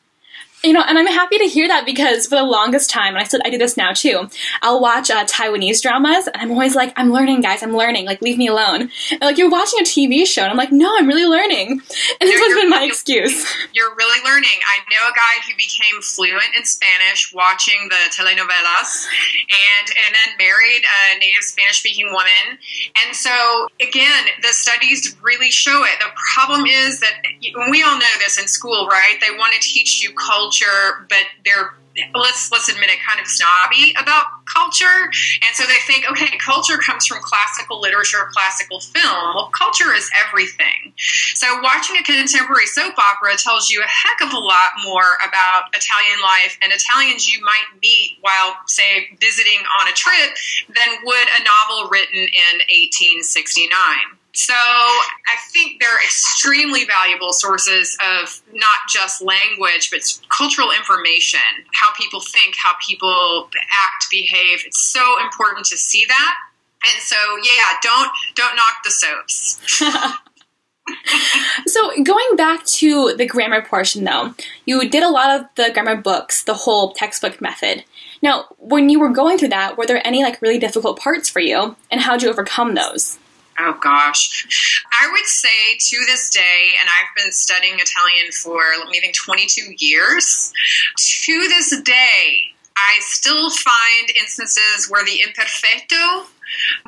You 0.63 0.73
know, 0.73 0.83
and 0.87 0.97
I'm 0.97 1.05
happy 1.05 1.37
to 1.37 1.43
hear 1.43 1.67
that 1.67 1.85
because 1.85 2.25
for 2.25 2.35
the 2.35 2.43
longest 2.43 2.89
time, 2.89 3.13
and 3.13 3.19
I 3.19 3.25
said 3.25 3.41
I 3.45 3.51
do 3.51 3.59
this 3.59 3.77
now 3.77 3.93
too, 3.93 4.27
I'll 4.63 4.81
watch 4.81 5.11
uh, 5.11 5.23
Taiwanese 5.25 5.83
dramas, 5.83 6.27
and 6.27 6.41
I'm 6.41 6.51
always 6.51 6.75
like, 6.75 6.93
I'm 6.97 7.11
learning, 7.11 7.41
guys, 7.41 7.61
I'm 7.61 7.77
learning, 7.77 8.07
like, 8.07 8.23
leave 8.23 8.39
me 8.39 8.47
alone. 8.47 8.89
And 9.11 9.21
like, 9.21 9.37
you're 9.37 9.51
watching 9.51 9.79
a 9.79 9.83
TV 9.83 10.25
show, 10.25 10.41
and 10.41 10.49
I'm 10.49 10.57
like, 10.57 10.71
no, 10.71 10.95
I'm 10.97 11.07
really 11.07 11.25
learning. 11.25 11.81
And 12.19 12.27
this 12.27 12.39
has 12.39 12.53
been 12.55 12.69
my 12.69 12.83
excuse. 12.83 13.45
You're 13.73 13.93
really 13.93 14.23
learning. 14.25 14.57
I 14.65 14.79
know 14.89 15.03
a 15.05 15.13
guy 15.13 15.45
who 15.45 15.53
became 15.55 16.01
fluent 16.01 16.55
in 16.57 16.65
Spanish 16.65 17.31
watching 17.31 17.89
the 17.89 18.01
telenovelas, 18.09 19.05
and, 19.37 19.87
and 19.87 20.15
then 20.15 20.37
married 20.39 20.81
a 20.81 21.19
native 21.19 21.43
Spanish 21.43 21.79
speaking 21.79 22.07
woman. 22.11 22.57
And 23.05 23.15
so, 23.15 23.67
again, 23.81 24.25
the 24.41 24.49
studies 24.49 25.15
really 25.21 25.51
show 25.51 25.83
it. 25.83 25.99
The 25.99 26.09
problem 26.33 26.65
is 26.65 27.01
that 27.01 27.21
we 27.69 27.83
all 27.83 27.99
know 27.99 28.15
this 28.19 28.39
in 28.39 28.47
school, 28.47 28.87
right? 28.87 29.17
They 29.21 29.37
want 29.37 29.53
to 29.53 29.59
teach 29.59 30.01
you 30.01 30.13
culture 30.13 30.46
culture, 30.47 31.05
but 31.09 31.25
they're 31.43 31.73
let's 32.13 32.51
let's 32.51 32.69
admit 32.69 32.89
it 32.89 32.99
kind 33.01 33.19
of 33.19 33.25
snobby 33.25 33.91
about 33.99 34.25
culture. 34.45 35.09
And 35.41 35.55
so 35.55 35.65
they 35.65 35.81
think 35.87 36.05
okay 36.11 36.37
culture 36.37 36.77
comes 36.77 37.07
from 37.07 37.17
classical 37.23 37.81
literature 37.81 38.29
classical 38.31 38.79
film. 38.79 39.33
Well 39.33 39.49
culture 39.49 39.93
is 39.93 40.09
everything. 40.13 40.93
So 41.33 41.59
watching 41.61 41.97
a 41.97 42.03
contemporary 42.03 42.67
soap 42.67 42.93
opera 42.97 43.35
tells 43.37 43.71
you 43.71 43.81
a 43.81 43.89
heck 43.89 44.21
of 44.21 44.31
a 44.31 44.37
lot 44.37 44.77
more 44.85 45.17
about 45.27 45.73
italian 45.73 46.21
life 46.21 46.57
and 46.61 46.71
italians 46.71 47.27
you 47.27 47.43
might 47.43 47.65
meet 47.81 48.17
while 48.21 48.55
say 48.67 49.09
visiting 49.19 49.65
on 49.81 49.87
a 49.87 49.93
trip 49.93 50.37
than 50.69 51.01
would 51.03 51.27
a 51.33 51.41
novel 51.43 51.89
written 51.89 52.19
in 52.19 52.53
1869 52.69 54.16
so 54.37 54.53
I 54.53 55.35
think 55.51 55.81
they're 55.81 55.97
extremely 56.05 56.85
valuable 56.85 57.33
sources 57.33 57.97
of 58.21 58.39
not 58.53 58.77
just 58.87 59.19
language, 59.19 59.89
but 59.89 60.01
cultural 60.29 60.69
information, 60.71 61.39
how 61.73 61.91
people 61.93 62.21
think, 62.21 62.55
how 62.55 62.73
people 62.87 63.49
act, 63.55 64.05
behave. 64.11 64.61
It's 64.63 64.79
so 64.79 65.19
important 65.23 65.65
to 65.65 65.77
see 65.77 66.05
that. 66.07 66.35
And 66.83 67.01
so, 67.01 67.15
yeah, 67.43 67.79
don't 67.81 68.11
don't 68.35 68.55
knock 68.55 68.75
the 68.83 68.91
soaps. 68.91 69.59
so 71.65 72.03
going 72.03 72.35
back 72.35 72.63
to 72.65 73.15
the 73.17 73.25
grammar 73.25 73.61
portion 73.61 74.05
though 74.05 74.33
you 74.65 74.87
did 74.87 75.03
a 75.03 75.09
lot 75.09 75.37
of 75.37 75.45
the 75.55 75.69
grammar 75.73 75.97
books 75.97 76.43
the 76.43 76.53
whole 76.53 76.93
textbook 76.93 77.41
method 77.41 77.83
now 78.21 78.45
when 78.57 78.87
you 78.87 78.97
were 78.97 79.09
going 79.09 79.37
through 79.37 79.49
that 79.49 79.77
were 79.77 79.85
there 79.85 80.05
any 80.07 80.23
like 80.23 80.41
really 80.41 80.57
difficult 80.57 80.97
parts 80.97 81.27
for 81.27 81.41
you 81.41 81.75
and 81.91 81.99
how 81.99 82.13
did 82.13 82.23
you 82.23 82.29
overcome 82.29 82.73
those 82.73 83.19
Oh 83.59 83.77
gosh. 83.81 84.83
I 85.01 85.11
would 85.11 85.25
say 85.25 85.77
to 85.79 85.97
this 86.05 86.29
day, 86.29 86.71
and 86.79 86.89
I've 86.89 87.15
been 87.15 87.31
studying 87.31 87.75
Italian 87.79 88.31
for, 88.31 88.61
let 88.77 88.89
me 88.89 88.99
think, 88.99 89.15
22 89.15 89.73
years. 89.79 90.53
To 90.97 91.47
this 91.47 91.81
day, 91.81 92.53
I 92.77 92.99
still 92.99 93.49
find 93.49 94.09
instances 94.15 94.87
where 94.89 95.03
the 95.03 95.23
imperfetto 95.25 96.27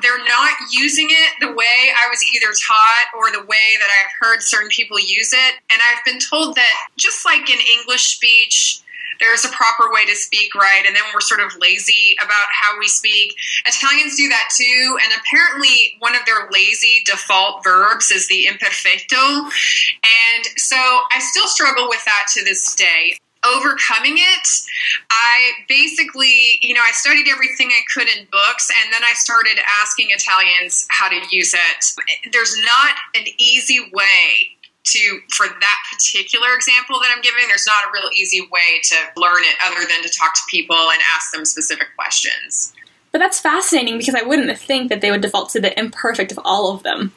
they're 0.01 0.23
not 0.25 0.51
using 0.71 1.07
it 1.09 1.31
the 1.39 1.51
way 1.51 1.91
I 1.91 2.07
was 2.09 2.23
either 2.33 2.47
taught 2.67 3.07
or 3.17 3.31
the 3.31 3.45
way 3.45 3.77
that 3.79 3.89
I've 3.89 4.11
heard 4.19 4.41
certain 4.41 4.69
people 4.69 4.99
use 4.99 5.33
it. 5.33 5.53
And 5.71 5.81
I've 5.91 6.03
been 6.05 6.19
told 6.19 6.55
that 6.55 6.73
just 6.97 7.25
like 7.25 7.49
in 7.49 7.59
English 7.79 8.15
speech, 8.15 8.81
there's 9.19 9.45
a 9.45 9.49
proper 9.49 9.91
way 9.91 10.05
to 10.05 10.15
speak 10.15 10.55
right, 10.55 10.83
and 10.85 10.95
then 10.95 11.03
we're 11.13 11.21
sort 11.21 11.41
of 11.41 11.51
lazy 11.59 12.15
about 12.23 12.47
how 12.51 12.77
we 12.79 12.88
speak. 12.88 13.35
Italians 13.65 14.15
do 14.15 14.27
that 14.29 14.49
too, 14.55 14.97
and 15.03 15.13
apparently 15.19 15.95
one 15.99 16.15
of 16.15 16.21
their 16.25 16.49
lazy 16.51 17.03
default 17.05 17.63
verbs 17.63 18.11
is 18.11 18.27
the 18.27 18.47
imperfetto. 18.49 19.45
And 19.45 20.45
so 20.57 20.77
I 20.77 21.19
still 21.19 21.47
struggle 21.47 21.88
with 21.89 22.03
that 22.05 22.27
to 22.35 22.43
this 22.43 22.75
day 22.75 23.17
overcoming 23.45 24.17
it, 24.17 24.47
I 25.09 25.51
basically, 25.67 26.59
you 26.61 26.73
know, 26.73 26.81
I 26.85 26.91
studied 26.91 27.27
everything 27.31 27.69
I 27.69 27.81
could 27.93 28.07
in 28.07 28.27
books 28.31 28.69
and 28.83 28.93
then 28.93 29.01
I 29.03 29.13
started 29.13 29.57
asking 29.81 30.07
Italians 30.09 30.85
how 30.89 31.09
to 31.09 31.19
use 31.31 31.53
it. 31.53 32.31
There's 32.31 32.57
not 32.57 32.95
an 33.15 33.25
easy 33.38 33.79
way 33.93 34.59
to 34.91 35.19
for 35.36 35.48
that 35.48 35.79
particular 35.91 36.55
example 36.55 37.00
that 37.00 37.10
I'm 37.15 37.22
giving, 37.22 37.48
there's 37.48 37.67
not 37.67 37.86
a 37.86 37.91
real 37.93 38.10
easy 38.13 38.41
way 38.41 38.81
to 38.84 38.96
learn 39.19 39.43
it 39.43 39.55
other 39.65 39.88
than 39.88 40.03
to 40.03 40.10
talk 40.10 40.34
to 40.34 40.41
people 40.50 40.75
and 40.75 41.01
ask 41.15 41.31
them 41.31 41.46
specific 41.46 41.88
questions. 41.96 42.74
But 43.12 43.19
that's 43.19 43.39
fascinating 43.39 43.98
because 43.98 44.15
I 44.15 44.22
wouldn't 44.22 44.55
think 44.58 44.89
that 44.89 45.01
they 45.01 45.12
would 45.12 45.22
default 45.22 45.50
to 45.51 45.60
the 45.60 45.77
imperfect 45.77 46.31
of 46.31 46.39
all 46.43 46.74
of 46.74 46.84
them. 46.84 47.12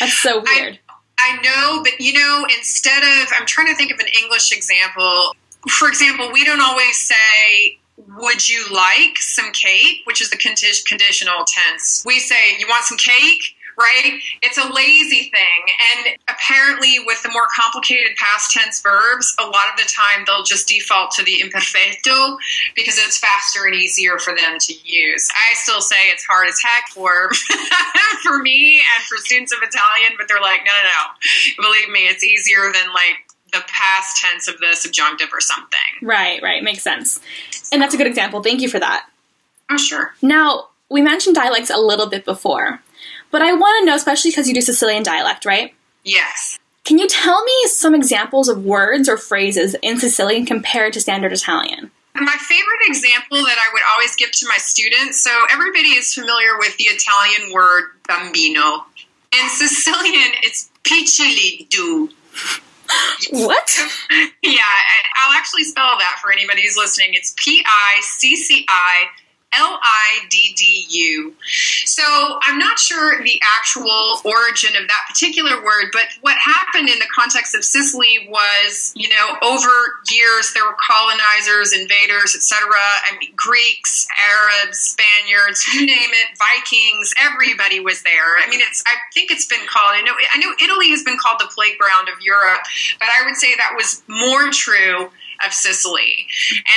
That's 0.00 0.18
so 0.18 0.42
weird. 0.42 0.78
I, 0.88 1.38
I 1.38 1.42
know, 1.42 1.82
but 1.84 2.00
you 2.00 2.14
know, 2.14 2.46
instead 2.58 3.02
of, 3.02 3.28
I'm 3.38 3.46
trying 3.46 3.68
to 3.68 3.74
think 3.74 3.92
of 3.92 4.00
an 4.00 4.08
English 4.20 4.50
example 4.50 5.32
for 5.68 5.88
example, 5.88 6.30
we 6.32 6.44
don't 6.44 6.60
always 6.60 6.96
say, 6.96 7.78
would 8.16 8.48
you 8.48 8.66
like 8.72 9.16
some 9.18 9.52
cake, 9.52 10.00
which 10.04 10.20
is 10.20 10.30
the 10.30 10.36
conditional 10.36 11.44
tense. 11.46 12.02
We 12.06 12.18
say, 12.18 12.58
you 12.58 12.66
want 12.68 12.84
some 12.84 12.98
cake? 12.98 13.42
Right? 13.78 14.20
It's 14.42 14.58
a 14.58 14.72
lazy 14.72 15.30
thing. 15.30 15.60
And 15.96 16.16
apparently, 16.28 16.98
with 17.04 17.22
the 17.22 17.30
more 17.30 17.46
complicated 17.54 18.16
past 18.16 18.52
tense 18.52 18.80
verbs, 18.82 19.34
a 19.40 19.44
lot 19.44 19.70
of 19.72 19.76
the 19.76 19.88
time 19.88 20.24
they'll 20.26 20.42
just 20.42 20.68
default 20.68 21.10
to 21.12 21.24
the 21.24 21.42
imperfetto 21.42 22.36
because 22.76 22.98
it's 22.98 23.18
faster 23.18 23.66
and 23.66 23.74
easier 23.74 24.18
for 24.18 24.34
them 24.34 24.58
to 24.58 24.74
use. 24.84 25.28
I 25.32 25.54
still 25.54 25.80
say 25.80 25.96
it's 26.10 26.24
hard 26.24 26.48
as 26.48 26.60
heck 26.60 26.88
for, 26.88 27.30
for 28.22 28.38
me 28.42 28.82
and 28.94 29.04
for 29.04 29.16
students 29.18 29.52
of 29.52 29.58
Italian, 29.62 30.12
but 30.18 30.28
they're 30.28 30.40
like, 30.40 30.60
no, 30.64 30.72
no, 30.82 30.88
no. 30.88 31.68
Believe 31.68 31.88
me, 31.90 32.00
it's 32.08 32.24
easier 32.24 32.72
than 32.72 32.92
like 32.92 33.26
the 33.52 33.62
past 33.68 34.22
tense 34.22 34.48
of 34.48 34.58
the 34.58 34.74
subjunctive 34.74 35.28
or 35.32 35.40
something. 35.40 35.78
Right, 36.00 36.42
right. 36.42 36.62
Makes 36.62 36.82
sense. 36.82 37.20
And 37.70 37.80
that's 37.80 37.94
a 37.94 37.98
good 37.98 38.06
example. 38.06 38.42
Thank 38.42 38.60
you 38.60 38.68
for 38.68 38.80
that. 38.80 39.06
Oh, 39.70 39.76
sure. 39.76 40.14
Now, 40.22 40.68
we 40.88 41.00
mentioned 41.00 41.34
dialects 41.34 41.70
a 41.70 41.78
little 41.78 42.06
bit 42.06 42.24
before, 42.24 42.80
but 43.32 43.42
I 43.42 43.52
want 43.52 43.80
to 43.80 43.86
know, 43.86 43.96
especially 43.96 44.30
because 44.30 44.46
you 44.46 44.54
do 44.54 44.60
Sicilian 44.60 45.02
dialect, 45.02 45.44
right? 45.44 45.74
Yes. 46.04 46.60
Can 46.84 46.98
you 46.98 47.08
tell 47.08 47.42
me 47.44 47.52
some 47.66 47.94
examples 47.94 48.48
of 48.48 48.64
words 48.64 49.08
or 49.08 49.16
phrases 49.16 49.74
in 49.82 49.98
Sicilian 49.98 50.46
compared 50.46 50.92
to 50.92 51.00
standard 51.00 51.32
Italian? 51.32 51.90
My 52.14 52.36
favorite 52.38 52.80
example 52.86 53.38
that 53.38 53.56
I 53.58 53.72
would 53.72 53.82
always 53.92 54.14
give 54.16 54.30
to 54.32 54.46
my 54.46 54.58
students 54.58 55.22
so, 55.22 55.30
everybody 55.50 55.88
is 55.88 56.12
familiar 56.12 56.58
with 56.58 56.76
the 56.76 56.84
Italian 56.84 57.52
word 57.52 57.84
bambino. 58.06 58.84
In 59.32 59.48
Sicilian, 59.48 60.32
it's 60.42 60.70
picciliddu. 60.84 62.12
What? 63.30 63.78
yeah, 64.42 64.60
I'll 65.24 65.32
actually 65.32 65.64
spell 65.64 65.96
that 65.98 66.18
for 66.20 66.30
anybody 66.30 66.62
who's 66.62 66.76
listening. 66.76 67.14
It's 67.14 67.34
P 67.38 67.64
I 67.64 68.00
C 68.02 68.36
C 68.36 68.66
I 68.68 69.06
L 69.54 69.78
I 69.82 70.26
D 70.28 70.54
D 70.56 70.86
U. 70.90 71.34
So 71.92 72.38
I'm 72.42 72.58
not 72.58 72.78
sure 72.78 73.22
the 73.22 73.38
actual 73.58 74.20
origin 74.24 74.74
of 74.80 74.88
that 74.88 75.04
particular 75.08 75.62
word, 75.62 75.92
but 75.92 76.08
what 76.22 76.38
happened 76.38 76.88
in 76.88 76.98
the 76.98 77.08
context 77.14 77.54
of 77.54 77.64
Sicily 77.64 78.26
was, 78.30 78.92
you 78.96 79.10
know, 79.10 79.36
over 79.42 79.68
years 80.10 80.52
there 80.54 80.64
were 80.64 80.76
colonizers, 80.80 81.76
invaders, 81.76 82.34
etc. 82.34 82.64
I 82.72 83.18
mean, 83.20 83.32
Greeks, 83.36 84.08
Arabs, 84.16 84.96
Spaniards, 84.96 85.68
you 85.74 85.84
name 85.84 86.10
it, 86.16 86.38
Vikings, 86.40 87.12
everybody 87.20 87.80
was 87.80 88.02
there. 88.02 88.40
I 88.42 88.48
mean, 88.48 88.60
it's 88.62 88.82
I 88.86 88.96
think 89.12 89.30
it's 89.30 89.46
been 89.46 89.66
called. 89.68 89.92
I 89.92 90.00
know 90.00 90.14
I 90.32 90.38
know 90.38 90.52
Italy 90.64 90.88
has 90.90 91.02
been 91.02 91.18
called 91.20 91.40
the 91.40 91.50
playground 91.54 92.08
of 92.08 92.22
Europe, 92.22 92.62
but 92.98 93.08
I 93.08 93.26
would 93.26 93.36
say 93.36 93.54
that 93.56 93.74
was 93.76 94.02
more 94.08 94.50
true 94.50 95.10
of 95.44 95.52
Sicily. 95.52 96.26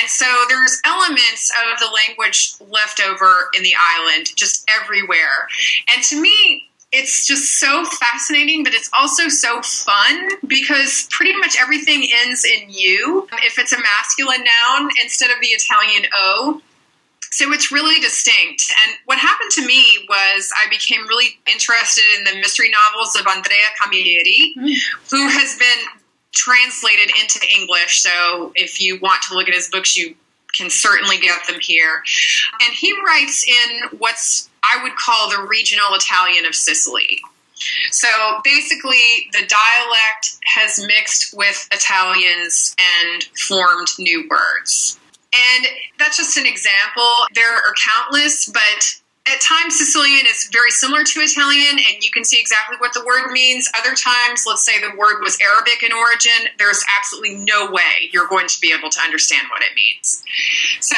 And 0.02 0.10
so 0.10 0.26
there's 0.50 0.82
elements 0.86 1.52
of 1.72 1.80
the 1.80 1.90
language 2.08 2.56
left 2.60 3.02
over 3.02 3.50
in 3.56 3.64
the 3.64 3.74
island 3.78 4.28
just 4.36 4.70
everywhere. 4.70 5.48
And 5.94 6.04
to 6.06 6.22
me, 6.22 6.70
it's 6.92 7.28
just 7.28 7.60
so 7.60 7.84
fascinating, 7.86 8.64
but 8.64 8.74
it's 8.74 8.90
also 8.98 9.28
so 9.28 9.62
fun 9.62 10.30
because 10.48 11.08
pretty 11.12 11.36
much 11.38 11.58
everything 11.60 12.08
ends 12.24 12.46
in 12.46 12.70
you 12.70 13.28
if 13.44 13.60
it's 13.60 13.74
a 13.74 13.78
masculine 13.78 14.44
noun 14.44 14.90
instead 15.04 15.30
of 15.30 15.38
the 15.42 15.48
Italian 15.48 16.10
O. 16.14 16.62
So 17.32 17.52
it's 17.52 17.70
really 17.70 18.00
distinct. 18.00 18.64
And 18.86 18.96
what 19.06 19.18
happened 19.18 19.52
to 19.56 19.66
me 19.66 19.84
was 20.08 20.54
I 20.56 20.70
became 20.70 21.06
really 21.06 21.38
interested 21.52 22.04
in 22.18 22.24
the 22.24 22.40
mystery 22.40 22.72
novels 22.72 23.18
of 23.18 23.28
Andrea 23.28 23.68
Camilleri, 23.82 24.56
mm. 24.56 24.76
who 25.12 25.28
has 25.28 25.58
been 25.58 26.00
translated 26.36 27.10
into 27.20 27.40
English. 27.60 28.02
So 28.02 28.52
if 28.56 28.80
you 28.82 29.00
want 29.00 29.24
to 29.24 29.34
look 29.34 29.48
at 29.48 29.56
his 29.56 29.70
books, 29.70 29.98
you 29.98 30.16
can 30.56 30.70
certainly 30.70 31.18
get 31.18 31.48
them 31.48 31.60
here. 31.60 32.04
And 32.62 32.74
he 32.74 32.94
writes 33.06 33.46
in 33.48 33.98
what's 33.98 34.50
I 34.64 34.82
would 34.84 34.96
call 34.96 35.30
the 35.30 35.48
regional 35.48 35.94
Italian 35.94 36.46
of 36.46 36.56
Sicily. 36.56 37.22
So 37.92 38.08
basically, 38.44 39.30
the 39.32 39.48
dialect 39.48 40.38
has 40.44 40.86
mixed 40.86 41.34
with 41.36 41.68
Italians 41.72 42.76
and 42.80 43.24
formed 43.48 43.88
new 43.98 44.28
words. 44.30 45.00
And 45.34 45.68
that's 46.00 46.18
just 46.18 46.38
an 46.38 46.46
example. 46.46 47.10
There 47.34 47.54
are 47.54 47.74
countless, 47.84 48.50
but 48.50 48.96
at 49.28 49.42
times 49.42 49.78
Sicilian 49.78 50.26
is 50.28 50.50
very 50.52 50.70
similar 50.70 51.04
to 51.04 51.20
Italian, 51.20 51.80
and 51.80 52.04
you 52.04 52.12
can 52.12 52.24
see 52.24 52.40
exactly 52.40 52.78
what 52.78 52.94
the 52.94 53.04
word 53.06 53.32
means. 53.32 53.70
Other 53.78 53.96
times, 53.96 54.46
let's 54.46 54.64
say 54.64 54.80
the 54.80 54.96
word 54.98 55.22
was 55.22 55.38
Arabic 55.42 55.82
in 55.84 55.92
origin, 55.92 56.54
there's 56.60 56.84
absolutely 56.98 57.36
no 57.36 57.72
way 57.72 58.10
you're 58.12 58.28
going 58.28 58.48
to 58.48 58.60
be 58.62 58.74
able 58.78 58.90
to 58.90 59.02
understand 59.02 59.48
what 59.50 59.62
it 59.62 59.76
means. 59.76 60.24
So, 60.80 60.98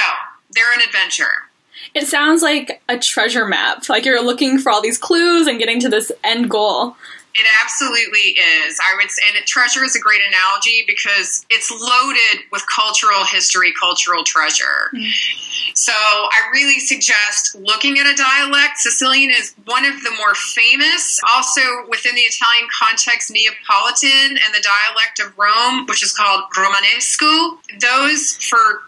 they're 0.51 0.74
an 0.74 0.81
adventure. 0.86 1.48
It 1.93 2.07
sounds 2.07 2.41
like 2.41 2.81
a 2.89 2.98
treasure 2.98 3.46
map. 3.46 3.88
Like 3.88 4.05
you're 4.05 4.24
looking 4.24 4.60
for 4.60 4.72
all 4.72 4.81
these 4.81 4.98
clues 4.98 5.48
and 5.48 5.57
getting 5.57 5.79
to 5.81 5.89
this 5.89 6.12
end 6.24 6.50
goal. 6.50 6.96
It 7.34 7.46
absolutely 7.63 8.36
is. 8.65 8.79
I 8.79 8.96
would 8.98 9.12
say, 9.12 9.22
and 9.27 9.46
treasure 9.46 9.84
is 9.84 9.96
a 9.96 10.00
great 10.00 10.22
analogy 10.27 10.84
because 10.88 11.46
it's 11.50 11.69
loaded 11.69 12.46
with 12.51 12.63
cultural 12.74 13.24
history, 13.25 13.74
cultural 13.79 14.24
treasure. 14.24 14.89
Mm. 14.96 15.47
So 15.77 15.93
I 15.93 16.50
really 16.51 16.79
suggest 16.79 17.53
looking 17.53 18.00
at 18.00 18.07
a 18.07 18.15
dialect. 18.15 18.77
Sicilian 18.77 19.29
is 19.29 19.53
one 19.65 19.86
of 19.86 20.01
the 20.01 20.10
more 20.17 20.34
famous. 20.34 21.19
Also, 21.31 21.62
within 21.88 22.15
the 22.15 22.22
Italian 22.22 22.67
context, 22.74 23.29
Neapolitan 23.29 24.39
and 24.43 24.53
the 24.55 24.65
dialect 24.65 25.19
of 25.19 25.38
Rome, 25.38 25.86
which 25.86 26.01
is 26.01 26.13
called 26.13 26.46
Romanesco. 26.57 27.60
Those 27.79 28.38
for 28.38 28.81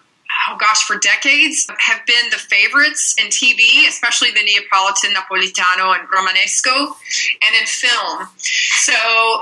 oh 0.50 0.58
gosh, 0.58 0.84
for 0.84 0.98
decades 0.98 1.68
have 1.78 2.06
been 2.06 2.30
the 2.32 2.38
favorites 2.38 3.16
in 3.20 3.28
TV, 3.28 3.88
especially 3.88 4.32
the 4.32 4.44
Neapolitan, 4.44 5.12
Napolitano, 5.14 5.98
and 5.98 6.08
Romanesco, 6.10 6.96
and 7.42 7.56
in 7.60 7.66
film. 7.66 8.28
So 8.84 8.94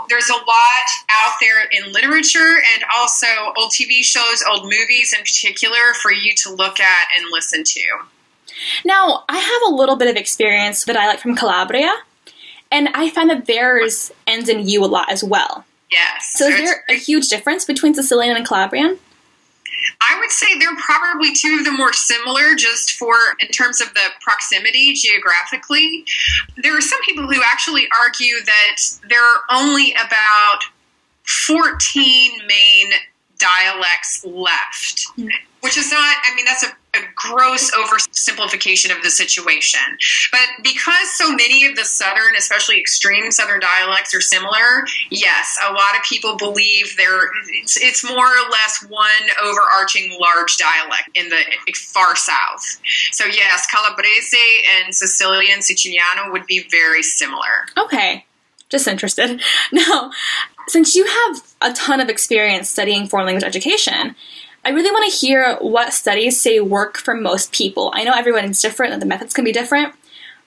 there's 0.10 0.30
a 0.30 0.34
lot 0.34 0.88
out 1.12 1.34
there 1.40 1.64
in 1.72 1.92
literature 1.94 2.62
and 2.74 2.84
also 2.96 3.28
old 3.58 3.72
TV 3.72 4.04
shows, 4.04 4.44
old 4.50 4.64
movies 4.64 5.14
in 5.14 5.20
particular, 5.20 5.94
for 6.02 6.12
you 6.12 6.34
to 6.44 6.54
look 6.54 6.80
at 6.80 7.08
and 7.18 7.32
listen 7.32 7.64
to. 7.64 7.82
Now, 8.84 9.24
I 9.30 9.38
have 9.38 9.72
a 9.72 9.76
little 9.76 9.96
bit 9.96 10.10
of 10.10 10.16
experience 10.16 10.86
that 10.86 10.98
I 10.98 11.08
like 11.08 11.20
from 11.20 11.36
Calabria, 11.36 11.94
and 12.72 12.90
I 12.94 13.10
find 13.10 13.30
that 13.30 13.46
theirs 13.46 14.12
ends 14.26 14.50
in 14.50 14.68
U 14.68 14.84
a 14.84 14.88
lot 14.88 15.12
as 15.12 15.24
well. 15.24 15.66
Yes. 15.92 16.34
So 16.34 16.48
is 16.48 16.70
there 16.70 16.84
a 16.90 16.96
huge 16.96 17.30
difference 17.30 17.64
between 17.64 17.94
Sicilian 17.94 18.36
and 18.36 18.46
Calabrian? 18.46 19.00
I 20.02 20.20
would 20.20 20.32
say 20.32 20.58
they're 20.60 20.76
probably 20.76 21.34
two 21.34 21.58
of 21.60 21.66
the 21.66 21.72
more 21.72 21.94
similar, 21.94 22.56
just 22.56 22.92
for 22.92 23.16
in 23.40 23.48
terms 23.50 23.82
of 23.82 23.94
the 23.94 24.10
proximity 24.22 24.94
geographically. 24.94 26.06
There 26.62 26.78
are 26.78 26.82
some 26.82 27.02
people 27.04 27.28
who 27.28 27.42
actually 27.44 27.88
argue 28.00 28.36
that 28.46 28.76
there 29.10 29.24
are 29.24 29.42
only 29.52 29.94
about 29.94 30.60
14 31.48 32.32
main 32.48 32.92
dialects 33.40 34.24
left. 34.26 35.08
Mm. 35.18 35.30
Which 35.62 35.78
is 35.78 35.92
not, 35.92 36.16
I 36.30 36.36
mean, 36.36 36.46
that's 36.46 36.64
a, 36.64 36.68
a 36.96 37.00
gross 37.16 37.72
oversimplification 37.72 38.96
of 38.96 39.04
the 39.04 39.10
situation. 39.10 39.80
But 40.32 40.64
because 40.64 41.12
so 41.16 41.30
many 41.30 41.66
of 41.66 41.76
the 41.76 41.86
Southern, 41.86 42.36
especially 42.38 42.80
extreme 42.80 43.32
Southern 43.32 43.60
dialects 43.60 44.16
are 44.16 44.22
similar, 44.22 44.86
yes, 45.10 45.58
a 45.68 45.74
lot 45.74 45.96
of 45.96 46.04
people 46.04 46.38
believe 46.38 46.96
they're, 46.98 47.30
it's, 47.62 47.78
it's 47.78 48.04
more 48.04 48.26
or 48.26 48.50
less 48.50 48.86
one 48.88 49.08
overarching 49.44 50.18
large 50.20 50.58
dialect 50.58 51.10
in 51.16 51.30
the 51.30 51.42
far 51.76 52.16
South. 52.16 52.80
So, 53.12 53.26
yes, 53.26 53.68
Calabrese 53.68 54.38
and 54.80 54.96
Sicilian 54.96 55.62
Siciliano 55.62 56.32
would 56.32 56.48
be 56.48 56.66
very 56.70 57.04
similar. 57.04 57.68
Okay 57.78 58.26
just 58.70 58.88
interested. 58.88 59.42
Now, 59.72 60.12
since 60.68 60.96
you 60.96 61.06
have 61.06 61.44
a 61.62 61.74
ton 61.74 62.00
of 62.00 62.10
experience 62.10 62.70
studying 62.70 63.08
foreign 63.08 63.26
language 63.26 63.44
education, 63.44 64.16
I 64.68 64.72
really 64.72 64.92
want 64.92 65.10
to 65.10 65.18
hear 65.18 65.56
what 65.62 65.94
studies 65.94 66.42
say 66.42 66.60
work 66.60 66.98
for 66.98 67.14
most 67.14 67.54
people. 67.54 67.90
I 67.96 68.04
know 68.04 68.12
everyone 68.12 68.44
is 68.44 68.62
different 68.62 68.92
and 68.92 69.02
the 69.02 69.06
methods 69.06 69.34
can 69.34 69.46
be 69.46 69.54
different, 69.54 69.94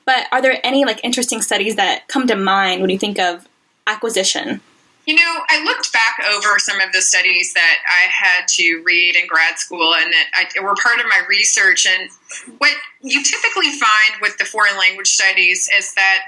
but 0.05 0.27
are 0.31 0.43
there 0.43 0.61
any 0.63 0.85
like 0.85 1.01
interesting 1.03 1.41
studies 1.41 1.77
that 1.77 2.07
come 2.07 2.27
to 2.27 2.37
mind 2.37 2.83
when 2.83 2.91
you 2.91 2.99
think 2.99 3.19
of 3.19 3.49
acquisition? 3.87 4.61
You 5.07 5.15
know, 5.15 5.41
I 5.49 5.65
looked 5.65 5.91
back 5.95 6.19
over 6.35 6.59
some 6.59 6.83
of 6.83 6.93
the 6.93 7.01
studies 7.01 7.55
that 7.55 7.77
I 7.87 8.11
had 8.11 8.47
to 8.49 8.83
read 8.85 9.17
in 9.17 9.27
grad 9.27 9.59
school 9.59 9.95
and 9.95 10.13
that 10.13 10.27
I, 10.35 10.61
were 10.61 10.75
part 10.75 11.01
of 11.01 11.07
my 11.07 11.23
research. 11.27 11.87
And 11.87 12.11
what 12.59 12.75
you 13.01 13.23
typically 13.25 13.71
find 13.71 14.21
with 14.21 14.37
the 14.37 14.45
foreign 14.45 14.77
language 14.77 15.09
studies 15.09 15.71
is 15.79 15.95
that 15.95 16.27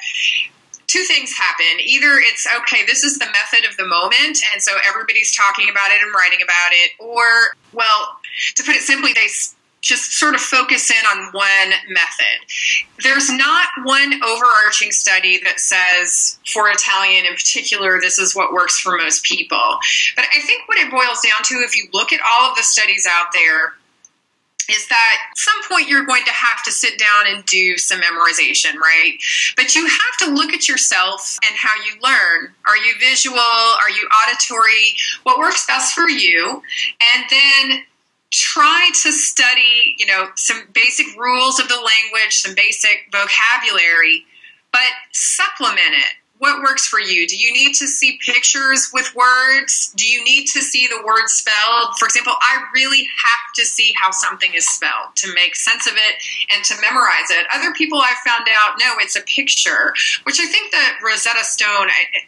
two 0.93 1.05
things 1.05 1.33
happen. 1.33 1.81
Either 1.81 2.19
it's 2.19 2.47
okay, 2.61 2.85
this 2.87 3.03
is 3.03 3.19
the 3.19 3.27
method 3.27 3.69
of 3.69 3.77
the 3.79 3.87
moment, 3.87 4.39
and 4.53 4.61
so 4.61 4.73
everybody's 4.87 5.35
talking 5.35 5.71
about 5.71 5.91
it 5.91 6.03
and 6.03 6.13
writing 6.15 6.41
about 6.45 6.73
it, 6.73 6.91
or, 6.99 7.57
well, 7.73 8.19
to 8.57 8.63
put 8.63 8.77
it 8.77 8.83
simply, 8.83 9.13
they 9.15 9.27
just 9.81 10.13
sort 10.13 10.35
of 10.35 10.41
focus 10.41 10.91
in 10.91 11.05
on 11.13 11.33
one 11.33 11.71
method. 11.89 12.39
There's 13.03 13.29
not 13.31 13.67
one 13.83 14.23
overarching 14.23 14.93
study 14.93 15.41
that 15.43 15.59
says, 15.59 16.39
for 16.47 16.71
Italian 16.71 17.27
in 17.27 17.33
particular, 17.33 17.99
this 18.01 18.19
is 18.19 18.37
what 18.37 18.53
works 18.53 18.79
for 18.79 18.97
most 18.97 19.25
people. 19.25 19.79
But 20.15 20.27
I 20.37 20.41
think 20.41 20.69
what 20.69 20.79
it 20.79 20.91
boils 20.91 21.21
down 21.23 21.43
to, 21.45 21.55
if 21.67 21.77
you 21.77 21.89
look 21.93 22.13
at 22.13 22.21
all 22.21 22.51
of 22.51 22.57
the 22.57 22.63
studies 22.63 23.09
out 23.11 23.29
there, 23.35 23.75
is 24.69 24.89
that 24.89 25.17
at 25.31 25.37
some 25.37 25.63
point 25.69 25.89
you're 25.89 26.05
going 26.05 26.25
to 26.25 26.33
have 26.33 26.63
to 26.65 26.73
sit 26.73 26.99
down 26.99 27.35
and 27.35 27.45
do 27.47 27.77
some 27.79 28.01
memorization, 28.01 28.75
right? 28.77 29.15
But 29.57 29.75
you 29.75 29.87
have 29.87 30.17
to 30.21 30.35
look 30.35 30.53
at 30.53 30.69
yourself 30.69 31.39
and 31.47 31.57
how 31.57 31.75
you 31.85 32.01
learn. 32.03 32.53
Are 32.67 32.77
you 32.77 32.93
visual? 33.01 33.39
Are 33.39 33.91
you 33.91 34.09
auditory? 34.23 34.95
What 35.25 35.39
works 35.39 35.67
best 35.67 35.95
for 35.95 36.09
you? 36.09 36.63
And 37.15 37.25
then 37.31 37.83
try 38.31 38.91
to 39.03 39.13
study, 39.13 39.95
you 39.99 40.07
know, 40.07 40.29
some 40.37 40.63
basic 40.73 41.07
rules 41.19 41.61
of 41.61 41.69
the 41.69 41.75
language, 41.77 42.37
some 42.37 42.55
basic 42.55 43.13
vocabulary, 43.13 44.25
but 44.73 44.81
supplement 45.13 45.93
it 45.93 46.15
what 46.43 46.61
works 46.61 46.89
for 46.89 46.99
you? 46.99 47.25
Do 47.29 47.39
you 47.39 47.53
need 47.53 47.75
to 47.75 47.87
see 47.87 48.19
pictures 48.27 48.91
with 48.93 49.15
words? 49.15 49.95
Do 49.95 50.05
you 50.05 50.25
need 50.25 50.47
to 50.47 50.61
see 50.61 50.89
the 50.89 51.01
word 51.07 51.29
spelled? 51.29 51.95
For 52.01 52.07
example, 52.07 52.33
I 52.41 52.65
really 52.75 53.05
have 53.05 53.55
to 53.55 53.65
see 53.65 53.95
how 53.95 54.11
something 54.11 54.53
is 54.53 54.67
spelled 54.67 55.15
to 55.23 55.33
make 55.35 55.55
sense 55.55 55.87
of 55.87 55.93
it 55.93 56.15
and 56.53 56.65
to 56.65 56.75
memorize 56.81 57.31
it. 57.31 57.47
Other 57.55 57.73
people 57.75 58.01
I've 58.01 58.19
found 58.27 58.49
out, 58.59 58.75
no, 58.81 58.95
it's 58.99 59.15
a 59.15 59.23
picture, 59.23 59.95
which 60.25 60.41
I 60.41 60.47
think 60.47 60.73
that 60.73 60.99
Rosetta 61.01 61.45
Stone, 61.45 61.87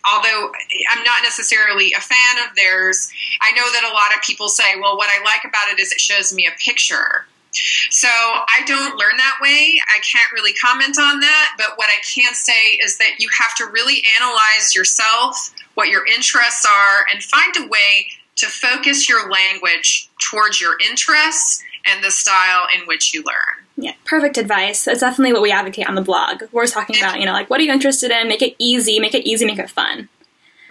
although 0.09 0.53
I'm 0.93 1.03
not 1.03 1.25
necessarily 1.25 1.93
a 1.93 2.01
fan 2.01 2.49
of 2.49 2.55
theirs, 2.55 3.11
I 3.43 3.51
know 3.51 3.67
that 3.73 3.83
a 3.83 3.93
lot 3.93 4.17
of 4.17 4.23
people 4.23 4.47
say, 4.47 4.79
well, 4.81 4.97
what 4.97 5.11
I 5.11 5.25
like 5.25 5.43
about 5.43 5.73
it 5.73 5.81
is 5.81 5.91
it 5.91 5.99
shows 5.99 6.33
me 6.33 6.47
a 6.47 6.57
picture. 6.65 7.27
So 7.91 8.09
I 8.09 8.63
don't 8.67 8.99
learn 8.99 9.17
that 9.17 9.37
way. 9.41 9.81
I 9.95 10.01
can't 10.01 10.31
really 10.33 10.53
comment 10.55 10.99
on 10.99 11.21
that. 11.21 11.55
But 11.57 11.77
what 11.77 11.89
I 11.89 12.01
can 12.03 12.35
say 12.35 12.79
is 12.83 12.99
that 12.99 13.19
you 13.19 13.29
have 13.39 13.55
to 13.57 13.67
really 13.67 14.03
analyze 14.21 14.75
yourself, 14.75 15.55
what 15.75 15.89
your 15.89 16.07
interests 16.07 16.67
are, 16.67 17.07
and 17.13 17.23
find 17.23 17.55
a 17.59 17.69
way 17.69 18.09
to 18.37 18.47
focus 18.47 19.09
your 19.09 19.31
language 19.31 20.11
towards 20.31 20.61
your 20.61 20.77
interests 20.81 21.63
and 21.87 22.03
the 22.03 22.11
style 22.11 22.67
in 22.75 22.87
which 22.87 23.15
you 23.15 23.23
learn. 23.23 23.65
Yeah, 23.77 23.93
perfect 24.05 24.39
advice. 24.39 24.85
That's 24.85 25.01
definitely 25.01 25.33
what 25.33 25.43
we 25.43 25.51
advocate 25.51 25.89
on 25.89 25.95
the 25.95 26.03
blog. 26.03 26.45
We're 26.53 26.67
talking 26.67 26.97
about, 26.97 27.21
you 27.21 27.27
know, 27.27 27.33
like 27.33 27.51
what 27.51 27.61
are 27.61 27.65
you 27.65 27.73
interested 27.73 28.11
in? 28.11 28.29
Make 28.29 28.43
it 28.43 28.55
easy, 28.59 29.01
make 29.01 29.15
it 29.15 29.27
easy, 29.27 29.45
make 29.45 29.59
it 29.59 29.71
fun. 29.71 30.09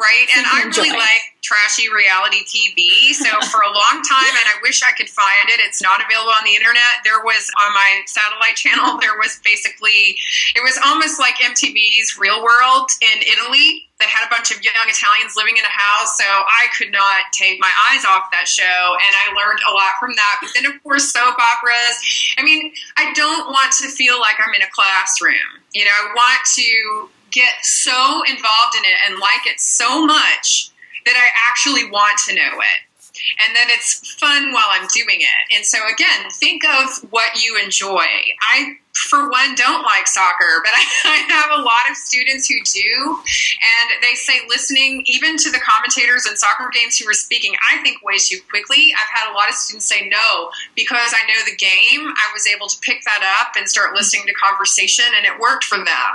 Right. 0.03 0.27
And 0.35 0.43
I 0.43 0.67
really 0.67 0.91
like 0.91 1.31
trashy 1.43 1.87
reality 1.87 2.43
TV. 2.43 3.15
So 3.15 3.31
for 3.47 3.63
a 3.63 3.71
long 3.71 4.03
time, 4.03 4.33
and 4.35 4.47
I 4.51 4.59
wish 4.59 4.83
I 4.83 4.91
could 4.91 5.07
find 5.07 5.47
it, 5.47 5.63
it's 5.63 5.79
not 5.79 6.03
available 6.03 6.35
on 6.35 6.43
the 6.43 6.55
internet. 6.55 7.03
There 7.07 7.23
was 7.23 7.47
on 7.55 7.71
my 7.71 8.03
satellite 8.07 8.59
channel, 8.59 8.99
there 9.03 9.15
was 9.15 9.39
basically, 9.43 10.19
it 10.55 10.63
was 10.63 10.75
almost 10.83 11.19
like 11.23 11.35
MTV's 11.39 12.19
Real 12.19 12.43
World 12.43 12.91
in 12.99 13.23
Italy 13.23 13.87
that 14.03 14.11
had 14.11 14.27
a 14.27 14.31
bunch 14.31 14.51
of 14.51 14.59
young 14.59 14.87
Italians 14.91 15.39
living 15.39 15.55
in 15.55 15.63
a 15.63 15.71
house. 15.71 16.19
So 16.19 16.27
I 16.27 16.67
could 16.75 16.91
not 16.91 17.31
take 17.31 17.63
my 17.63 17.71
eyes 17.87 18.03
off 18.03 18.27
that 18.35 18.47
show. 18.47 18.65
And 18.99 19.13
I 19.23 19.31
learned 19.39 19.63
a 19.63 19.71
lot 19.71 19.95
from 20.03 20.11
that. 20.19 20.35
But 20.43 20.51
then, 20.51 20.67
of 20.67 20.75
course, 20.83 21.15
soap 21.15 21.39
operas. 21.39 21.95
I 22.35 22.43
mean, 22.43 22.75
I 22.99 23.15
don't 23.15 23.47
want 23.47 23.71
to 23.79 23.87
feel 23.87 24.19
like 24.19 24.35
I'm 24.43 24.51
in 24.51 24.63
a 24.63 24.71
classroom. 24.75 25.63
You 25.71 25.87
know, 25.87 25.95
I 25.95 26.11
want 26.11 26.43
to 26.59 27.07
get 27.33 27.53
so 27.63 28.23
involved 28.27 28.75
in 28.77 28.85
it 28.85 28.97
and 29.07 29.19
like 29.19 29.45
it 29.45 29.59
so 29.59 30.05
much 30.05 30.69
that 31.05 31.15
I 31.15 31.27
actually 31.49 31.89
want 31.89 32.19
to 32.27 32.35
know 32.35 32.59
it 32.59 32.92
and 33.39 33.55
then 33.55 33.67
it's 33.69 34.13
fun 34.15 34.51
while 34.53 34.67
I'm 34.69 34.88
doing 34.93 35.21
it. 35.21 35.55
And 35.55 35.65
so, 35.65 35.77
again, 35.91 36.29
think 36.31 36.63
of 36.65 37.12
what 37.12 37.41
you 37.41 37.59
enjoy. 37.62 38.05
I 38.51 38.77
for 38.93 39.29
one, 39.29 39.55
don't 39.55 39.81
like 39.83 40.07
soccer, 40.07 40.62
but 40.63 40.71
I, 40.73 40.86
I, 41.05 41.17
have 41.33 41.59
a 41.59 41.62
lot 41.62 41.89
of 41.89 41.97
students 41.97 42.47
who 42.47 42.55
do. 42.63 43.17
And 43.17 44.01
they 44.01 44.13
say 44.13 44.41
listening 44.47 45.03
even 45.07 45.38
to 45.38 45.51
the 45.51 45.59
commentators 45.59 46.27
in 46.27 46.38
soccer 46.38 46.69
games 46.71 46.97
who 46.97 47.09
are 47.09 47.13
speaking, 47.13 47.53
I 47.71 47.81
think 47.81 48.03
way 48.03 48.17
too 48.17 48.39
quickly. 48.49 48.93
I've 48.93 49.09
had 49.09 49.31
a 49.31 49.33
lot 49.33 49.49
of 49.49 49.55
students 49.55 49.86
say 49.86 50.07
no, 50.09 50.49
because 50.75 51.13
I 51.13 51.25
know 51.27 51.41
the 51.45 51.57
game, 51.57 52.07
I 52.07 52.31
was 52.33 52.47
able 52.47 52.67
to 52.67 52.77
pick 52.81 53.03
that 53.05 53.23
up 53.41 53.55
and 53.57 53.67
start 53.67 53.95
listening 53.95 54.27
to 54.27 54.33
conversation, 54.33 55.05
and 55.17 55.25
it 55.25 55.39
worked 55.39 55.63
for 55.63 55.77
them. 55.77 56.12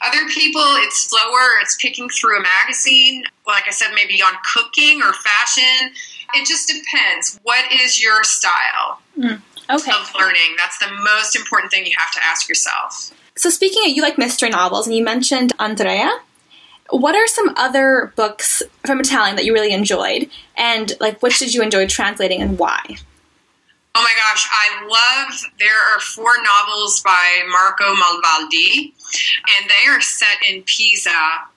Other 0.00 0.26
people, 0.28 0.64
it's 0.80 1.08
slower, 1.08 1.60
it's 1.60 1.76
picking 1.80 2.08
through 2.08 2.38
a 2.38 2.42
magazine, 2.42 3.24
like 3.46 3.64
I 3.66 3.70
said, 3.70 3.88
maybe 3.94 4.22
on 4.22 4.32
cooking 4.54 5.02
or 5.02 5.12
fashion. 5.12 5.92
It 6.34 6.46
just 6.46 6.68
depends. 6.68 7.38
What 7.42 7.70
is 7.72 8.02
your 8.02 8.24
style? 8.24 9.00
Mm 9.18 9.40
okay. 9.70 9.92
of 9.92 10.12
learning. 10.18 10.56
That's 10.56 10.78
the 10.78 10.90
most 10.90 11.36
important 11.36 11.72
thing 11.72 11.86
you 11.86 11.92
have 11.96 12.12
to 12.12 12.24
ask 12.24 12.48
yourself. 12.48 13.12
So, 13.36 13.50
speaking 13.50 13.82
of, 13.84 13.96
you 13.96 14.02
like 14.02 14.18
mystery 14.18 14.50
novels, 14.50 14.86
and 14.86 14.96
you 14.96 15.04
mentioned 15.04 15.52
Andrea. 15.58 16.10
What 16.90 17.14
are 17.14 17.26
some 17.26 17.54
other 17.56 18.12
books 18.16 18.62
from 18.84 19.00
Italian 19.00 19.36
that 19.36 19.46
you 19.46 19.54
really 19.54 19.72
enjoyed? 19.72 20.28
And, 20.56 20.92
like, 21.00 21.22
which 21.22 21.38
did 21.38 21.54
you 21.54 21.62
enjoy 21.62 21.86
translating 21.86 22.42
and 22.42 22.58
why? 22.58 22.96
Oh 23.94 24.02
my 24.02 24.14
gosh, 24.16 24.48
I 24.50 24.86
love. 24.86 25.52
There 25.58 25.94
are 25.94 26.00
four 26.00 26.32
novels 26.42 27.02
by 27.02 27.42
Marco 27.50 27.94
Malvaldi, 27.94 28.92
and 29.58 29.68
they 29.68 29.90
are 29.90 30.00
set 30.00 30.38
in 30.48 30.62
Pisa, 30.62 31.10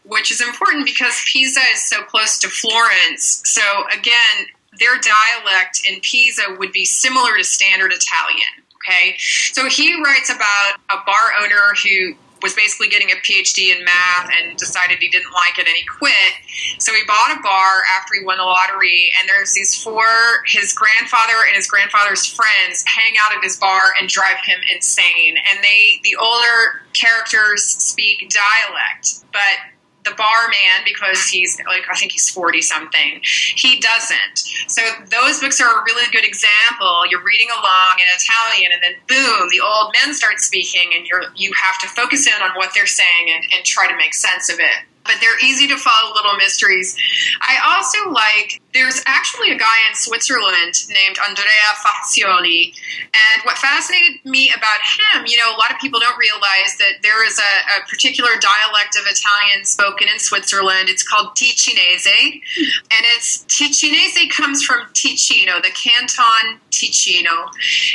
which 0.03 0.31
is 0.31 0.41
important 0.41 0.85
because 0.85 1.23
Pisa 1.31 1.61
is 1.73 1.87
so 1.87 2.03
close 2.03 2.37
to 2.39 2.49
Florence. 2.49 3.41
So, 3.45 3.61
again, 3.97 4.47
their 4.79 4.99
dialect 4.99 5.81
in 5.87 6.01
Pisa 6.01 6.57
would 6.59 6.73
be 6.73 6.83
similar 6.83 7.37
to 7.37 7.43
standard 7.43 7.93
Italian. 7.93 8.65
Okay, 8.75 9.15
so 9.17 9.67
he 9.67 9.99
writes 10.03 10.29
about 10.29 10.75
a 10.91 10.97
bar 11.05 11.41
owner 11.41 11.73
who 11.83 12.15
was 12.41 12.53
basically 12.53 12.89
getting 12.89 13.11
a 13.11 13.15
PhD 13.15 13.75
in 13.75 13.83
math 13.83 14.29
and 14.29 14.57
decided 14.57 14.97
he 14.99 15.09
didn't 15.09 15.31
like 15.31 15.57
it 15.57 15.67
and 15.67 15.75
he 15.75 15.85
quit. 15.85 16.33
So 16.79 16.93
he 16.93 17.01
bought 17.07 17.37
a 17.37 17.41
bar 17.41 17.81
after 17.97 18.15
he 18.19 18.25
won 18.25 18.37
the 18.37 18.43
lottery, 18.43 19.11
and 19.19 19.27
there's 19.27 19.53
these 19.53 19.81
four 19.81 20.05
his 20.45 20.73
grandfather 20.73 21.33
and 21.47 21.55
his 21.55 21.67
grandfather's 21.67 22.25
friends 22.25 22.83
hang 22.85 23.13
out 23.23 23.35
at 23.35 23.43
his 23.43 23.57
bar 23.57 23.81
and 23.99 24.09
drive 24.09 24.37
him 24.45 24.59
insane. 24.73 25.37
And 25.49 25.63
they 25.63 25.99
the 26.03 26.15
older 26.17 26.81
characters 26.93 27.63
speak 27.63 28.29
dialect, 28.29 29.25
but 29.31 29.74
the 30.05 30.13
barman 30.15 30.85
because 30.85 31.25
he's 31.27 31.57
like 31.65 31.83
I 31.89 31.95
think 31.95 32.11
he's 32.11 32.29
forty 32.29 32.61
something. 32.61 33.19
He 33.23 33.79
doesn't. 33.79 34.37
So 34.67 34.81
those 35.09 35.39
books 35.39 35.59
are 35.59 35.81
a 35.81 35.83
really 35.83 36.09
good 36.11 36.25
example. 36.25 37.05
You're 37.09 37.23
reading 37.23 37.47
along 37.51 37.97
in 37.97 38.05
Italian, 38.15 38.71
and 38.71 38.81
then 38.81 38.95
boom, 39.07 39.49
the 39.49 39.61
old 39.61 39.93
men 40.01 40.13
start 40.13 40.39
speaking, 40.39 40.91
and 40.95 41.05
you're 41.05 41.23
you 41.35 41.51
have 41.53 41.79
to 41.79 41.87
focus 41.87 42.27
in 42.27 42.41
on 42.41 42.51
what 42.55 42.71
they're 42.75 42.87
saying 42.87 43.27
and, 43.27 43.43
and 43.55 43.65
try 43.65 43.87
to 43.87 43.97
make 43.97 44.13
sense 44.13 44.49
of 44.51 44.59
it 44.59 44.85
but 45.05 45.15
they're 45.21 45.39
easy 45.39 45.67
to 45.67 45.77
follow 45.77 46.13
little 46.15 46.35
mysteries. 46.35 46.97
I 47.41 47.57
also 47.63 48.09
like 48.11 48.61
there's 48.75 49.01
actually 49.07 49.51
a 49.51 49.57
guy 49.57 49.79
in 49.87 49.95
Switzerland 49.95 50.75
named 50.91 51.15
Andrea 51.23 51.71
Fazioli. 51.79 52.75
And 53.15 53.41
what 53.47 53.57
fascinated 53.57 54.19
me 54.25 54.51
about 54.51 54.83
him, 54.83 55.25
you 55.25 55.37
know, 55.37 55.49
a 55.49 55.57
lot 55.57 55.71
of 55.71 55.79
people 55.79 55.99
don't 55.99 56.19
realize 56.19 56.75
that 56.77 56.99
there 57.01 57.25
is 57.25 57.39
a, 57.39 57.79
a 57.79 57.87
particular 57.87 58.31
dialect 58.35 58.99
of 58.99 59.07
Italian 59.07 59.63
spoken 59.63 60.09
in 60.11 60.19
Switzerland. 60.19 60.89
It's 60.89 61.07
called 61.07 61.35
Ticinese. 61.39 62.43
And 62.91 63.01
it's 63.15 63.45
Ticinese 63.47 64.29
comes 64.29 64.61
from 64.61 64.87
Ticino, 64.93 65.63
the 65.63 65.71
canton 65.71 66.59
Ticino. 66.69 67.47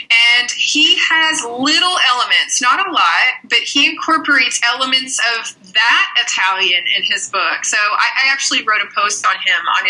And 0.08 0.50
he 0.50 0.96
has 0.96 1.44
little 1.44 1.96
elements, 2.08 2.62
not 2.62 2.88
a 2.88 2.90
lot, 2.90 3.44
but 3.44 3.58
he 3.58 3.84
incorporates 3.84 4.58
elements 4.64 5.20
of 5.36 5.54
that 5.74 6.08
Italian 6.16 6.84
in 6.96 7.02
his 7.04 7.28
book. 7.28 7.64
So 7.64 7.76
I, 7.76 8.24
I 8.24 8.32
actually 8.32 8.62
wrote 8.62 8.80
a 8.80 8.88
post 8.94 9.26
on 9.26 9.36
him 9.44 9.60
on 9.78 9.86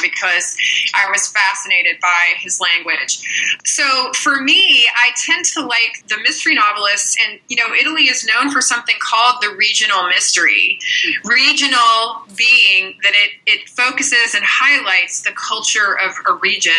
Because 0.00 0.56
I 0.94 1.10
was 1.10 1.28
fascinated 1.28 1.96
by 2.00 2.34
his 2.38 2.60
language. 2.60 3.20
So 3.64 4.12
for 4.14 4.40
me, 4.42 4.86
I 4.96 5.10
tend 5.24 5.44
to 5.46 5.64
like 5.64 6.04
the 6.08 6.18
mystery 6.22 6.54
novelists, 6.54 7.16
and 7.24 7.40
you 7.48 7.56
know, 7.56 7.74
Italy 7.74 8.04
is 8.04 8.26
known 8.26 8.50
for 8.50 8.60
something 8.60 8.96
called 9.00 9.36
the 9.40 9.54
regional 9.56 10.08
mystery. 10.08 10.78
Regional 11.24 12.22
being 12.36 12.98
that 13.02 13.12
it, 13.14 13.30
it 13.46 13.68
focuses 13.68 14.34
and 14.34 14.44
highlights 14.44 15.22
the 15.22 15.32
culture 15.32 15.98
of 15.98 16.12
a 16.28 16.34
region 16.34 16.72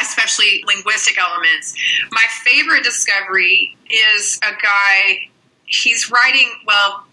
especially 0.00 0.64
linguistic 0.66 1.16
elements. 1.18 1.74
My 2.10 2.24
favorite 2.42 2.84
discovery 2.84 3.76
is 3.88 4.40
a 4.42 4.50
guy, 4.60 5.28
he's 5.66 6.10
writing, 6.10 6.50
well, 6.66 7.04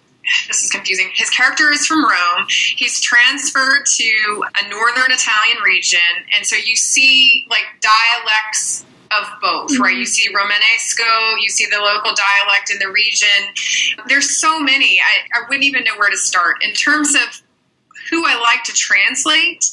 this 0.47 0.63
is 0.63 0.69
confusing. 0.69 1.09
His 1.13 1.29
character 1.29 1.71
is 1.71 1.85
from 1.85 2.03
Rome. 2.03 2.45
He's 2.75 2.99
transferred 3.01 3.85
to 3.85 4.43
a 4.63 4.69
northern 4.69 5.11
Italian 5.11 5.61
region, 5.63 5.99
and 6.35 6.45
so 6.45 6.55
you 6.55 6.75
see 6.75 7.45
like 7.49 7.65
dialects 7.81 8.85
of 9.11 9.27
both, 9.41 9.71
mm-hmm. 9.71 9.81
right? 9.81 9.97
You 9.97 10.05
see 10.05 10.33
Romanesco, 10.33 11.35
you 11.41 11.49
see 11.49 11.65
the 11.65 11.79
local 11.79 12.13
dialect 12.13 12.71
in 12.71 12.79
the 12.79 12.89
region. 12.89 13.27
There's 14.07 14.37
so 14.37 14.59
many. 14.59 14.99
I, 14.99 15.39
I 15.39 15.43
wouldn't 15.49 15.65
even 15.65 15.83
know 15.83 15.97
where 15.97 16.09
to 16.09 16.17
start. 16.17 16.63
In 16.63 16.73
terms 16.73 17.13
of 17.15 17.41
who 18.09 18.25
I 18.25 18.35
like 18.35 18.63
to 18.65 18.73
translate, 18.73 19.69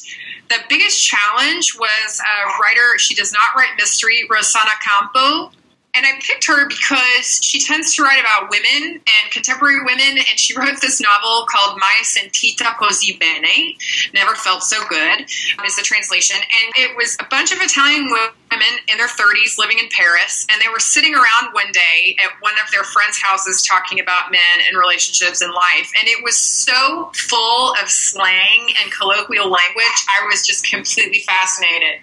the 0.49 0.57
biggest 0.67 1.05
challenge 1.05 1.75
was 1.77 2.19
a 2.19 2.61
writer, 2.61 2.97
she 2.97 3.15
does 3.15 3.31
not 3.31 3.55
write 3.55 3.75
mystery, 3.77 4.27
Rossana 4.29 4.71
Campo. 4.81 5.51
And 5.99 6.07
I 6.07 6.11
picked 6.21 6.47
her 6.47 6.65
because 6.65 7.43
she 7.43 7.59
tends 7.59 7.93
to 7.95 8.03
write 8.03 8.21
about 8.21 8.49
women 8.49 9.01
and 9.01 9.31
contemporary 9.31 9.83
women, 9.83 10.17
and 10.17 10.39
she 10.39 10.57
wrote 10.57 10.79
this 10.79 11.01
novel 11.01 11.45
called 11.49 11.77
Mai 11.77 11.99
Sentita 12.03 12.73
Così 12.79 13.19
Bene, 13.19 13.75
Never 14.13 14.33
Felt 14.35 14.63
So 14.63 14.77
Good, 14.87 15.23
is 15.23 15.75
the 15.75 15.83
translation. 15.83 16.37
And 16.37 16.73
it 16.77 16.95
was 16.95 17.17
a 17.19 17.25
bunch 17.25 17.51
of 17.51 17.57
Italian 17.59 18.05
women 18.05 18.29
women 18.51 18.79
in 18.87 18.97
their 18.97 19.07
30s 19.07 19.57
living 19.57 19.79
in 19.79 19.89
Paris, 19.89 20.45
and 20.51 20.61
they 20.61 20.67
were 20.67 20.79
sitting 20.79 21.13
around 21.13 21.53
one 21.53 21.71
day 21.71 22.15
at 22.23 22.31
one 22.41 22.53
of 22.63 22.69
their 22.71 22.83
friends' 22.83 23.21
houses 23.21 23.65
talking 23.65 23.99
about 23.99 24.31
men 24.31 24.65
and 24.67 24.77
relationships 24.77 25.41
and 25.41 25.53
life. 25.53 25.91
And 25.99 26.07
it 26.07 26.23
was 26.23 26.37
so 26.37 27.11
full 27.15 27.73
of 27.81 27.89
slang 27.89 28.73
and 28.81 28.91
colloquial 28.91 29.49
language, 29.49 29.99
I 30.09 30.25
was 30.27 30.45
just 30.45 30.69
completely 30.69 31.19
fascinated. 31.19 32.01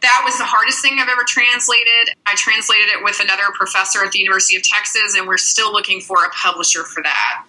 That 0.00 0.22
was 0.24 0.38
the 0.38 0.44
hardest 0.44 0.82
thing 0.82 0.98
I've 0.98 1.08
ever 1.08 1.24
translated. 1.26 2.14
I 2.26 2.34
translated 2.36 2.88
it 2.88 3.04
with 3.04 3.20
another 3.20 3.44
professor 3.54 4.04
at 4.04 4.12
the 4.12 4.18
University 4.18 4.56
of 4.56 4.62
Texas, 4.62 5.16
and 5.16 5.26
we're 5.26 5.38
still 5.38 5.72
looking 5.72 6.00
for 6.00 6.24
a 6.24 6.30
publisher 6.30 6.84
for 6.84 7.02
that. 7.02 7.44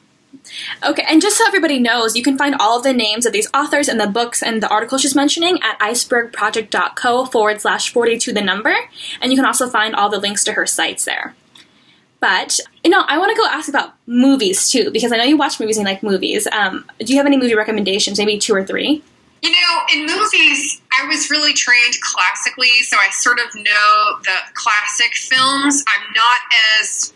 Okay, 0.86 1.06
and 1.08 1.22
just 1.22 1.38
so 1.38 1.46
everybody 1.48 1.80
knows, 1.80 2.16
you 2.16 2.24
can 2.24 2.38
find 2.38 2.56
all 2.56 2.78
of 2.78 2.84
the 2.84 2.94
names 2.94 3.26
of 3.26 3.34
these 3.34 3.48
authors 3.54 3.88
and 3.88 4.00
the 4.00 4.08
books 4.08 4.44
and 4.44 4.62
the 4.62 4.70
articles 4.70 5.02
she's 5.02 5.16
mentioning 5.16 5.60
at 5.62 5.80
icebergproject.co 5.80 7.26
forward 7.26 7.62
slash 7.62 7.92
42 7.92 8.34
the 8.34 8.42
number, 8.42 8.76
and 9.22 9.32
you 9.32 9.38
can 9.38 9.46
also 9.46 9.70
find 9.70 9.96
all 9.96 10.10
the 10.10 10.20
links 10.20 10.44
to 10.46 10.54
her 10.54 10.66
sites 10.66 11.06
there. 11.06 11.36
But, 12.20 12.58
you 12.84 12.90
know, 12.90 13.04
I 13.06 13.18
want 13.18 13.36
to 13.36 13.42
go 13.42 13.46
ask 13.48 13.68
about 13.68 13.96
movies 14.08 14.70
too, 14.70 14.92
because 14.92 15.12
I 15.12 15.18
know 15.18 15.26
you 15.26 15.38
watch 15.38 15.60
movies 15.60 15.78
and 15.78 15.86
like 15.86 16.04
movies. 16.04 16.48
Um, 16.48 16.86
do 17.00 17.12
you 17.12 17.18
have 17.18 17.26
any 17.26 17.38
movie 17.38 17.56
recommendations, 17.56 18.18
maybe 18.18 18.38
two 18.38 18.54
or 18.54 18.66
three? 18.66 19.04
You 19.42 19.52
know, 19.52 19.80
in 19.94 20.06
movies, 20.06 20.82
I 20.98 21.06
was 21.06 21.30
really 21.30 21.52
trained 21.52 21.96
classically, 22.00 22.72
so 22.84 22.96
I 22.96 23.10
sort 23.12 23.40
of 23.40 23.54
know 23.56 24.20
the 24.24 24.38
classic 24.54 25.14
films. 25.16 25.84
I'm 25.86 26.14
not 26.14 26.40
as 26.80 27.12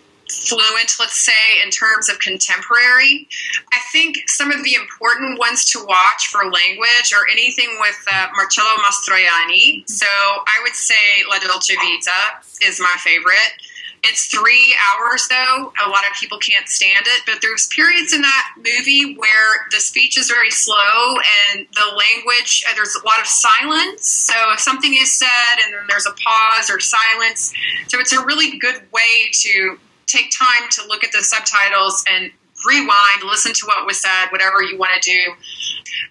fluent, 0.48 0.96
let's 1.00 1.26
say, 1.26 1.62
in 1.64 1.72
terms 1.72 2.10
of 2.10 2.20
contemporary. 2.20 3.28
I 3.74 3.80
think 3.92 4.30
some 4.30 4.52
of 4.52 4.64
the 4.64 4.76
important 4.76 5.40
ones 5.40 5.70
to 5.72 5.86
watch 5.86 6.28
for 6.28 6.44
language 6.46 7.14
are 7.16 7.28
anything 7.32 7.70
with 7.80 7.98
uh, 8.12 8.28
Marcello 8.36 8.76
Mastroianni. 8.78 9.88
So 9.90 10.08
I 10.08 10.60
would 10.64 10.76
say 10.76 10.96
La 11.30 11.40
Dolce 11.40 11.76
Vita 11.76 12.68
is 12.68 12.80
my 12.80 12.96
favorite. 13.00 13.62
It's 14.04 14.28
three 14.28 14.76
hours 14.88 15.28
though. 15.28 15.74
A 15.86 15.90
lot 15.90 16.04
of 16.10 16.16
people 16.16 16.38
can't 16.38 16.68
stand 16.70 17.06
it, 17.08 17.24
but 17.26 17.40
there's 17.42 17.68
periods 17.68 18.14
in 18.14 18.22
that 18.22 18.50
movie 18.56 19.16
where 19.16 19.68
the 19.72 19.80
speech 19.80 20.18
is 20.18 20.30
very 20.30 20.52
slow 20.52 21.18
and 21.52 21.66
the 21.74 21.96
language, 21.96 22.64
uh, 22.70 22.76
there's 22.76 22.96
a 22.96 23.06
lot 23.06 23.20
of 23.20 23.28
silence. 23.28 24.08
So 24.08 24.34
if 24.54 24.60
something 24.60 24.94
is 24.94 25.18
said 25.18 25.28
and 25.66 25.74
then 25.74 25.82
there's 25.90 26.06
a 26.06 26.14
pause 26.24 26.70
or 26.70 26.80
silence. 26.80 27.54
So 27.88 28.00
it's 28.00 28.14
a 28.14 28.24
really 28.24 28.58
good 28.60 28.82
way 28.94 29.30
to 29.42 29.80
take 30.08 30.32
time 30.32 30.70
to 30.72 30.88
look 30.88 31.04
at 31.04 31.12
the 31.12 31.20
subtitles 31.20 32.04
and 32.10 32.32
rewind, 32.66 33.22
listen 33.24 33.54
to 33.54 33.66
what 33.68 33.86
was 33.86 34.02
said, 34.02 34.28
whatever 34.32 34.64
you 34.64 34.78
want 34.78 34.92
to 35.00 35.12
do. 35.12 35.34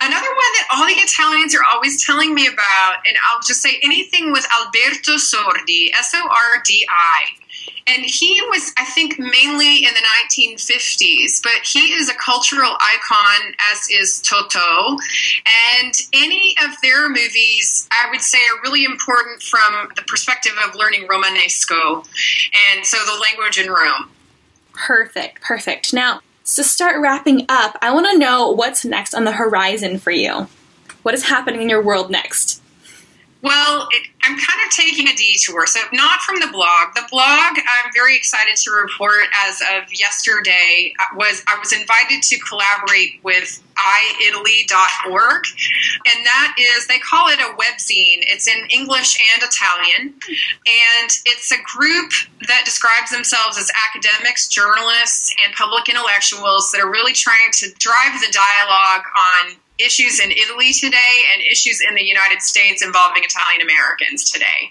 Another 0.00 0.28
one 0.28 0.52
that 0.56 0.68
all 0.74 0.86
the 0.86 0.92
Italians 0.92 1.54
are 1.54 1.64
always 1.72 2.04
telling 2.04 2.34
me 2.34 2.46
about, 2.46 2.96
and 3.06 3.16
I'll 3.28 3.40
just 3.40 3.62
say 3.62 3.80
anything 3.82 4.32
with 4.32 4.46
Alberto 4.58 5.16
Sordi, 5.16 5.90
S 5.96 6.12
O 6.14 6.20
R 6.20 6.62
D 6.64 6.86
I. 6.88 7.45
And 7.88 8.04
he 8.04 8.40
was, 8.50 8.72
I 8.76 8.84
think, 8.84 9.18
mainly 9.18 9.84
in 9.84 9.94
the 9.94 10.02
1950s, 10.24 11.42
but 11.42 11.64
he 11.64 11.92
is 11.92 12.08
a 12.08 12.14
cultural 12.14 12.76
icon, 12.80 13.54
as 13.72 13.88
is 13.88 14.22
Totò. 14.22 14.98
And 15.80 15.94
any 16.12 16.56
of 16.64 16.72
their 16.82 17.08
movies, 17.08 17.88
I 17.92 18.10
would 18.10 18.22
say, 18.22 18.38
are 18.38 18.62
really 18.62 18.84
important 18.84 19.42
from 19.42 19.90
the 19.94 20.02
perspective 20.02 20.54
of 20.66 20.74
learning 20.74 21.06
Romanesco, 21.06 22.04
and 22.72 22.84
so 22.84 22.96
the 23.04 23.20
language 23.20 23.58
in 23.58 23.70
Rome. 23.70 24.10
Perfect, 24.72 25.40
perfect. 25.42 25.94
Now, 25.94 26.20
to 26.54 26.64
start 26.64 27.00
wrapping 27.00 27.46
up, 27.48 27.78
I 27.80 27.92
want 27.92 28.06
to 28.10 28.18
know 28.18 28.50
what's 28.50 28.84
next 28.84 29.14
on 29.14 29.24
the 29.24 29.32
horizon 29.32 29.98
for 29.98 30.10
you. 30.10 30.48
What 31.02 31.14
is 31.14 31.28
happening 31.28 31.62
in 31.62 31.68
your 31.68 31.82
world 31.82 32.10
next? 32.10 32.62
Well, 33.42 33.88
it, 33.92 34.08
I'm 34.26 34.36
kind 34.36 34.60
of 34.66 34.72
taking 34.72 35.08
a 35.08 35.14
detour. 35.14 35.66
So, 35.66 35.80
not 35.92 36.20
from 36.20 36.40
the 36.40 36.48
blog. 36.48 36.94
The 36.94 37.06
blog, 37.10 37.58
I'm 37.58 37.92
very 37.94 38.16
excited 38.16 38.56
to 38.56 38.70
report 38.72 39.26
as 39.46 39.60
of 39.60 39.92
yesterday, 39.94 40.92
was 41.14 41.44
I 41.46 41.58
was 41.58 41.72
invited 41.72 42.22
to 42.22 42.38
collaborate 42.40 43.22
with 43.22 43.62
iitaly.org. 43.76 45.44
And 46.06 46.26
that 46.26 46.56
is, 46.58 46.86
they 46.86 46.98
call 46.98 47.28
it 47.28 47.38
a 47.38 47.54
webzine. 47.54 48.24
It's 48.26 48.48
in 48.48 48.66
English 48.70 49.16
and 49.34 49.42
Italian. 49.42 50.14
And 50.26 51.10
it's 51.26 51.52
a 51.52 51.62
group 51.76 52.10
that 52.48 52.62
describes 52.64 53.10
themselves 53.10 53.58
as 53.58 53.70
academics, 53.94 54.48
journalists, 54.48 55.34
and 55.44 55.54
public 55.54 55.88
intellectuals 55.88 56.72
that 56.72 56.80
are 56.80 56.90
really 56.90 57.12
trying 57.12 57.52
to 57.60 57.70
drive 57.78 58.20
the 58.20 58.32
dialogue 58.32 59.04
on 59.04 59.56
issues 59.78 60.20
in 60.20 60.30
Italy 60.30 60.72
today 60.72 61.24
and 61.32 61.42
issues 61.42 61.82
in 61.86 61.94
the 61.94 62.02
United 62.02 62.40
States 62.40 62.82
involving 62.82 63.22
Italian 63.24 63.60
Americans 63.60 64.15
today. 64.24 64.70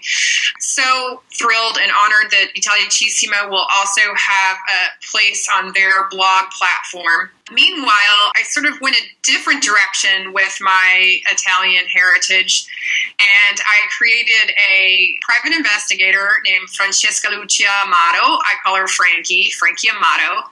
So 0.60 1.22
thrilled 1.32 1.78
and 1.80 1.90
honored 2.04 2.30
that 2.30 2.48
Italicissima 2.56 3.48
will 3.48 3.66
also 3.76 4.02
have 4.14 4.56
a 4.56 5.06
place 5.10 5.48
on 5.56 5.72
their 5.72 6.08
blog 6.10 6.50
platform. 6.50 7.30
Meanwhile, 7.52 8.32
I 8.36 8.42
sort 8.42 8.66
of 8.66 8.80
went 8.80 8.96
a 8.96 9.06
different 9.22 9.62
direction 9.62 10.32
with 10.32 10.58
my 10.60 11.20
Italian 11.30 11.84
heritage, 11.86 12.66
and 13.18 13.58
I 13.60 13.88
created 13.96 14.54
a 14.70 15.18
private 15.22 15.56
investigator 15.56 16.28
named 16.44 16.68
Francesca 16.68 17.28
Lucia 17.28 17.68
Amato. 17.82 18.36
I 18.44 18.54
call 18.62 18.76
her 18.76 18.86
Frankie, 18.86 19.50
Frankie 19.50 19.88
Amato, 19.88 20.48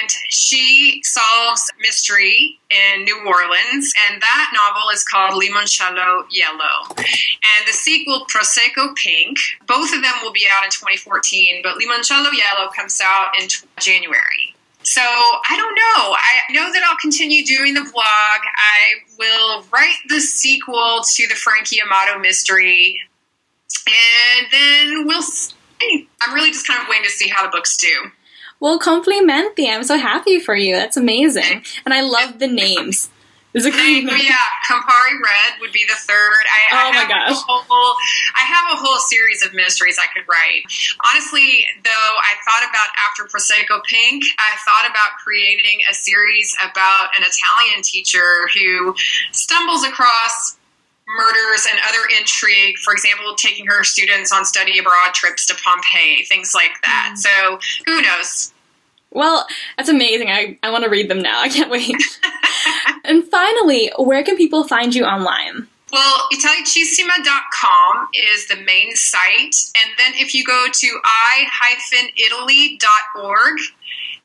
and 0.00 0.10
she 0.28 1.00
solves 1.04 1.70
mystery 1.80 2.58
in 2.70 3.04
New 3.04 3.18
Orleans, 3.26 3.92
and 4.08 4.22
that 4.22 4.52
novel 4.54 4.90
is 4.92 5.02
called 5.04 5.42
Limoncello 5.42 6.26
Yellow. 6.30 6.94
And 6.96 7.66
the 7.66 7.72
sequel, 7.72 8.26
Prosecco 8.26 8.94
Pink, 8.96 9.36
both 9.66 9.92
of 9.94 10.02
them 10.02 10.14
will 10.22 10.32
be 10.32 10.46
out 10.56 10.64
in 10.64 10.70
2014, 10.70 11.60
but 11.62 11.74
Limoncello 11.74 12.30
Yellow 12.32 12.70
comes 12.70 13.00
out 13.02 13.32
in 13.40 13.48
January. 13.80 14.53
So 14.84 15.00
I 15.00 15.56
don't 15.56 15.74
know. 15.74 16.14
I 16.14 16.52
know 16.52 16.72
that 16.72 16.82
I'll 16.88 16.98
continue 16.98 17.44
doing 17.44 17.74
the 17.74 17.80
blog. 17.80 17.94
I 17.96 19.00
will 19.18 19.64
write 19.72 19.96
the 20.08 20.20
sequel 20.20 21.00
to 21.14 21.26
the 21.26 21.34
Frankie 21.34 21.80
Amato 21.80 22.18
mystery, 22.18 23.00
and 23.86 24.46
then 24.52 25.06
we'll 25.06 25.22
see. 25.22 26.08
I'm 26.20 26.34
really 26.34 26.50
just 26.50 26.66
kind 26.66 26.82
of 26.82 26.88
waiting 26.88 27.04
to 27.04 27.10
see 27.10 27.28
how 27.28 27.44
the 27.44 27.50
books 27.50 27.76
do. 27.76 28.10
Well, 28.60 28.78
compliment 28.78 29.56
complimenti. 29.56 29.68
I'm 29.68 29.84
so 29.84 29.98
happy 29.98 30.38
for 30.38 30.54
you. 30.54 30.74
That's 30.74 30.96
amazing. 30.96 31.64
And 31.84 31.92
I 31.92 32.02
love 32.02 32.38
the 32.38 32.46
names. 32.46 33.10
Is 33.54 33.66
it 33.66 33.74
yeah, 33.74 34.34
Campari 34.66 35.14
Red 35.22 35.60
would 35.60 35.70
be 35.70 35.84
the 35.86 35.94
third. 35.94 36.42
I, 36.42 36.60
oh 36.72 36.88
I 36.88 36.90
my 36.90 36.96
have 36.98 37.08
gosh. 37.08 37.30
A 37.30 37.34
whole, 37.46 37.94
I 38.34 38.42
have 38.42 38.74
a 38.74 38.82
whole 38.82 38.98
series 38.98 39.44
of 39.44 39.54
mysteries 39.54 39.96
I 39.96 40.10
could 40.12 40.26
write. 40.26 40.66
Honestly, 41.06 41.64
though, 41.84 41.90
I 42.18 42.34
thought 42.42 42.68
about 42.68 42.90
after 43.06 43.30
Prosecco 43.30 43.84
Pink, 43.84 44.24
I 44.38 44.56
thought 44.66 44.90
about 44.90 45.22
creating 45.22 45.82
a 45.88 45.94
series 45.94 46.56
about 46.64 47.10
an 47.16 47.22
Italian 47.22 47.82
teacher 47.82 48.48
who 48.54 48.94
stumbles 49.30 49.84
across 49.84 50.56
murders 51.06 51.66
and 51.70 51.78
other 51.86 52.02
intrigue. 52.18 52.78
For 52.78 52.92
example, 52.92 53.34
taking 53.36 53.66
her 53.66 53.84
students 53.84 54.32
on 54.32 54.44
study 54.44 54.78
abroad 54.78 55.14
trips 55.14 55.46
to 55.46 55.54
Pompeii, 55.54 56.24
things 56.24 56.54
like 56.54 56.72
that. 56.82 57.14
Mm. 57.14 57.18
So 57.18 57.58
who 57.86 58.02
knows? 58.02 58.53
Well, 59.14 59.46
that's 59.76 59.88
amazing. 59.88 60.28
I, 60.28 60.58
I 60.62 60.70
want 60.70 60.84
to 60.84 60.90
read 60.90 61.08
them 61.08 61.22
now. 61.22 61.40
I 61.40 61.48
can't 61.48 61.70
wait. 61.70 61.94
and 63.04 63.24
finally, 63.24 63.90
where 63.96 64.22
can 64.24 64.36
people 64.36 64.64
find 64.64 64.94
you 64.94 65.04
online? 65.04 65.68
Well, 65.92 66.28
Italicissima.com 66.32 68.08
is 68.14 68.48
the 68.48 68.56
main 68.56 68.96
site. 68.96 69.54
And 69.80 69.92
then 69.96 70.14
if 70.16 70.34
you 70.34 70.44
go 70.44 70.66
to 70.72 71.00
i-italy.org 71.04 72.78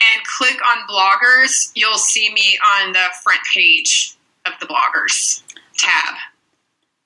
and 0.01 0.23
click 0.37 0.57
on 0.65 0.87
bloggers, 0.87 1.71
you'll 1.75 1.99
see 1.99 2.33
me 2.33 2.57
on 2.65 2.93
the 2.93 3.05
front 3.23 3.41
page 3.53 4.15
of 4.47 4.53
the 4.59 4.65
bloggers 4.65 5.43
tab. 5.77 6.15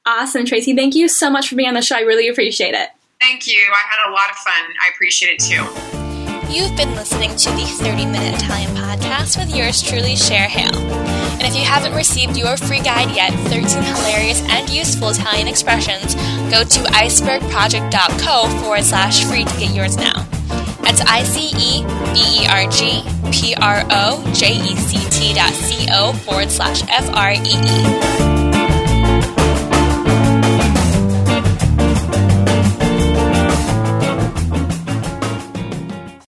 Awesome, 0.05 0.45
Traci. 0.45 0.73
Thank 0.73 0.95
you 0.95 1.09
so 1.09 1.29
much 1.29 1.49
for 1.49 1.55
being 1.55 1.67
on 1.67 1.75
the 1.75 1.81
show. 1.81 1.97
I 1.97 2.01
really 2.01 2.29
appreciate 2.29 2.73
it. 2.73 2.89
Thank 3.19 3.47
you. 3.47 3.67
I 3.71 3.83
had 3.89 4.09
a 4.09 4.11
lot 4.11 4.29
of 4.29 4.37
fun. 4.37 4.53
I 4.85 4.89
appreciate 4.93 5.33
it 5.33 5.39
too. 5.39 6.02
You've 6.49 6.75
been 6.77 6.93
listening 6.95 7.35
to 7.35 7.49
the 7.51 7.65
30 7.65 8.05
Minute 8.05 8.35
Italian 8.35 8.75
Podcast 8.75 9.37
with 9.37 9.55
yours 9.55 9.81
truly, 9.81 10.15
Cher 10.15 10.47
Hale. 10.47 10.75
And 10.75 11.41
if 11.43 11.55
you 11.55 11.63
haven't 11.63 11.93
received 11.93 12.37
your 12.37 12.57
free 12.57 12.79
guide 12.79 13.15
yet, 13.15 13.31
13 13.49 13.63
hilarious 13.83 14.41
and 14.49 14.69
useful 14.69 15.09
Italian 15.09 15.47
expressions, 15.47 16.13
go 16.51 16.63
to 16.63 16.79
icebergproject.co 16.91 18.61
forward 18.61 18.83
slash 18.83 19.25
free 19.25 19.45
to 19.45 19.57
get 19.57 19.73
yours 19.73 19.97
now. 19.97 20.23
That's 20.83 21.01
I 21.01 21.23
C 21.23 21.49
E 21.57 21.83
B 22.13 22.43
E 22.43 22.47
R 22.47 22.69
G 22.69 23.03
P 23.31 23.55
R 23.55 23.83
O 23.89 24.31
J 24.35 24.53
E 24.53 24.75
C 24.75 25.09
T 25.09 25.33
dot 25.33 25.53
C 25.53 25.87
O 25.91 26.13
forward 26.13 26.51
slash 26.51 26.83
F 26.89 27.09
R 27.15 27.31
E 27.31 27.39
E. 27.39 28.32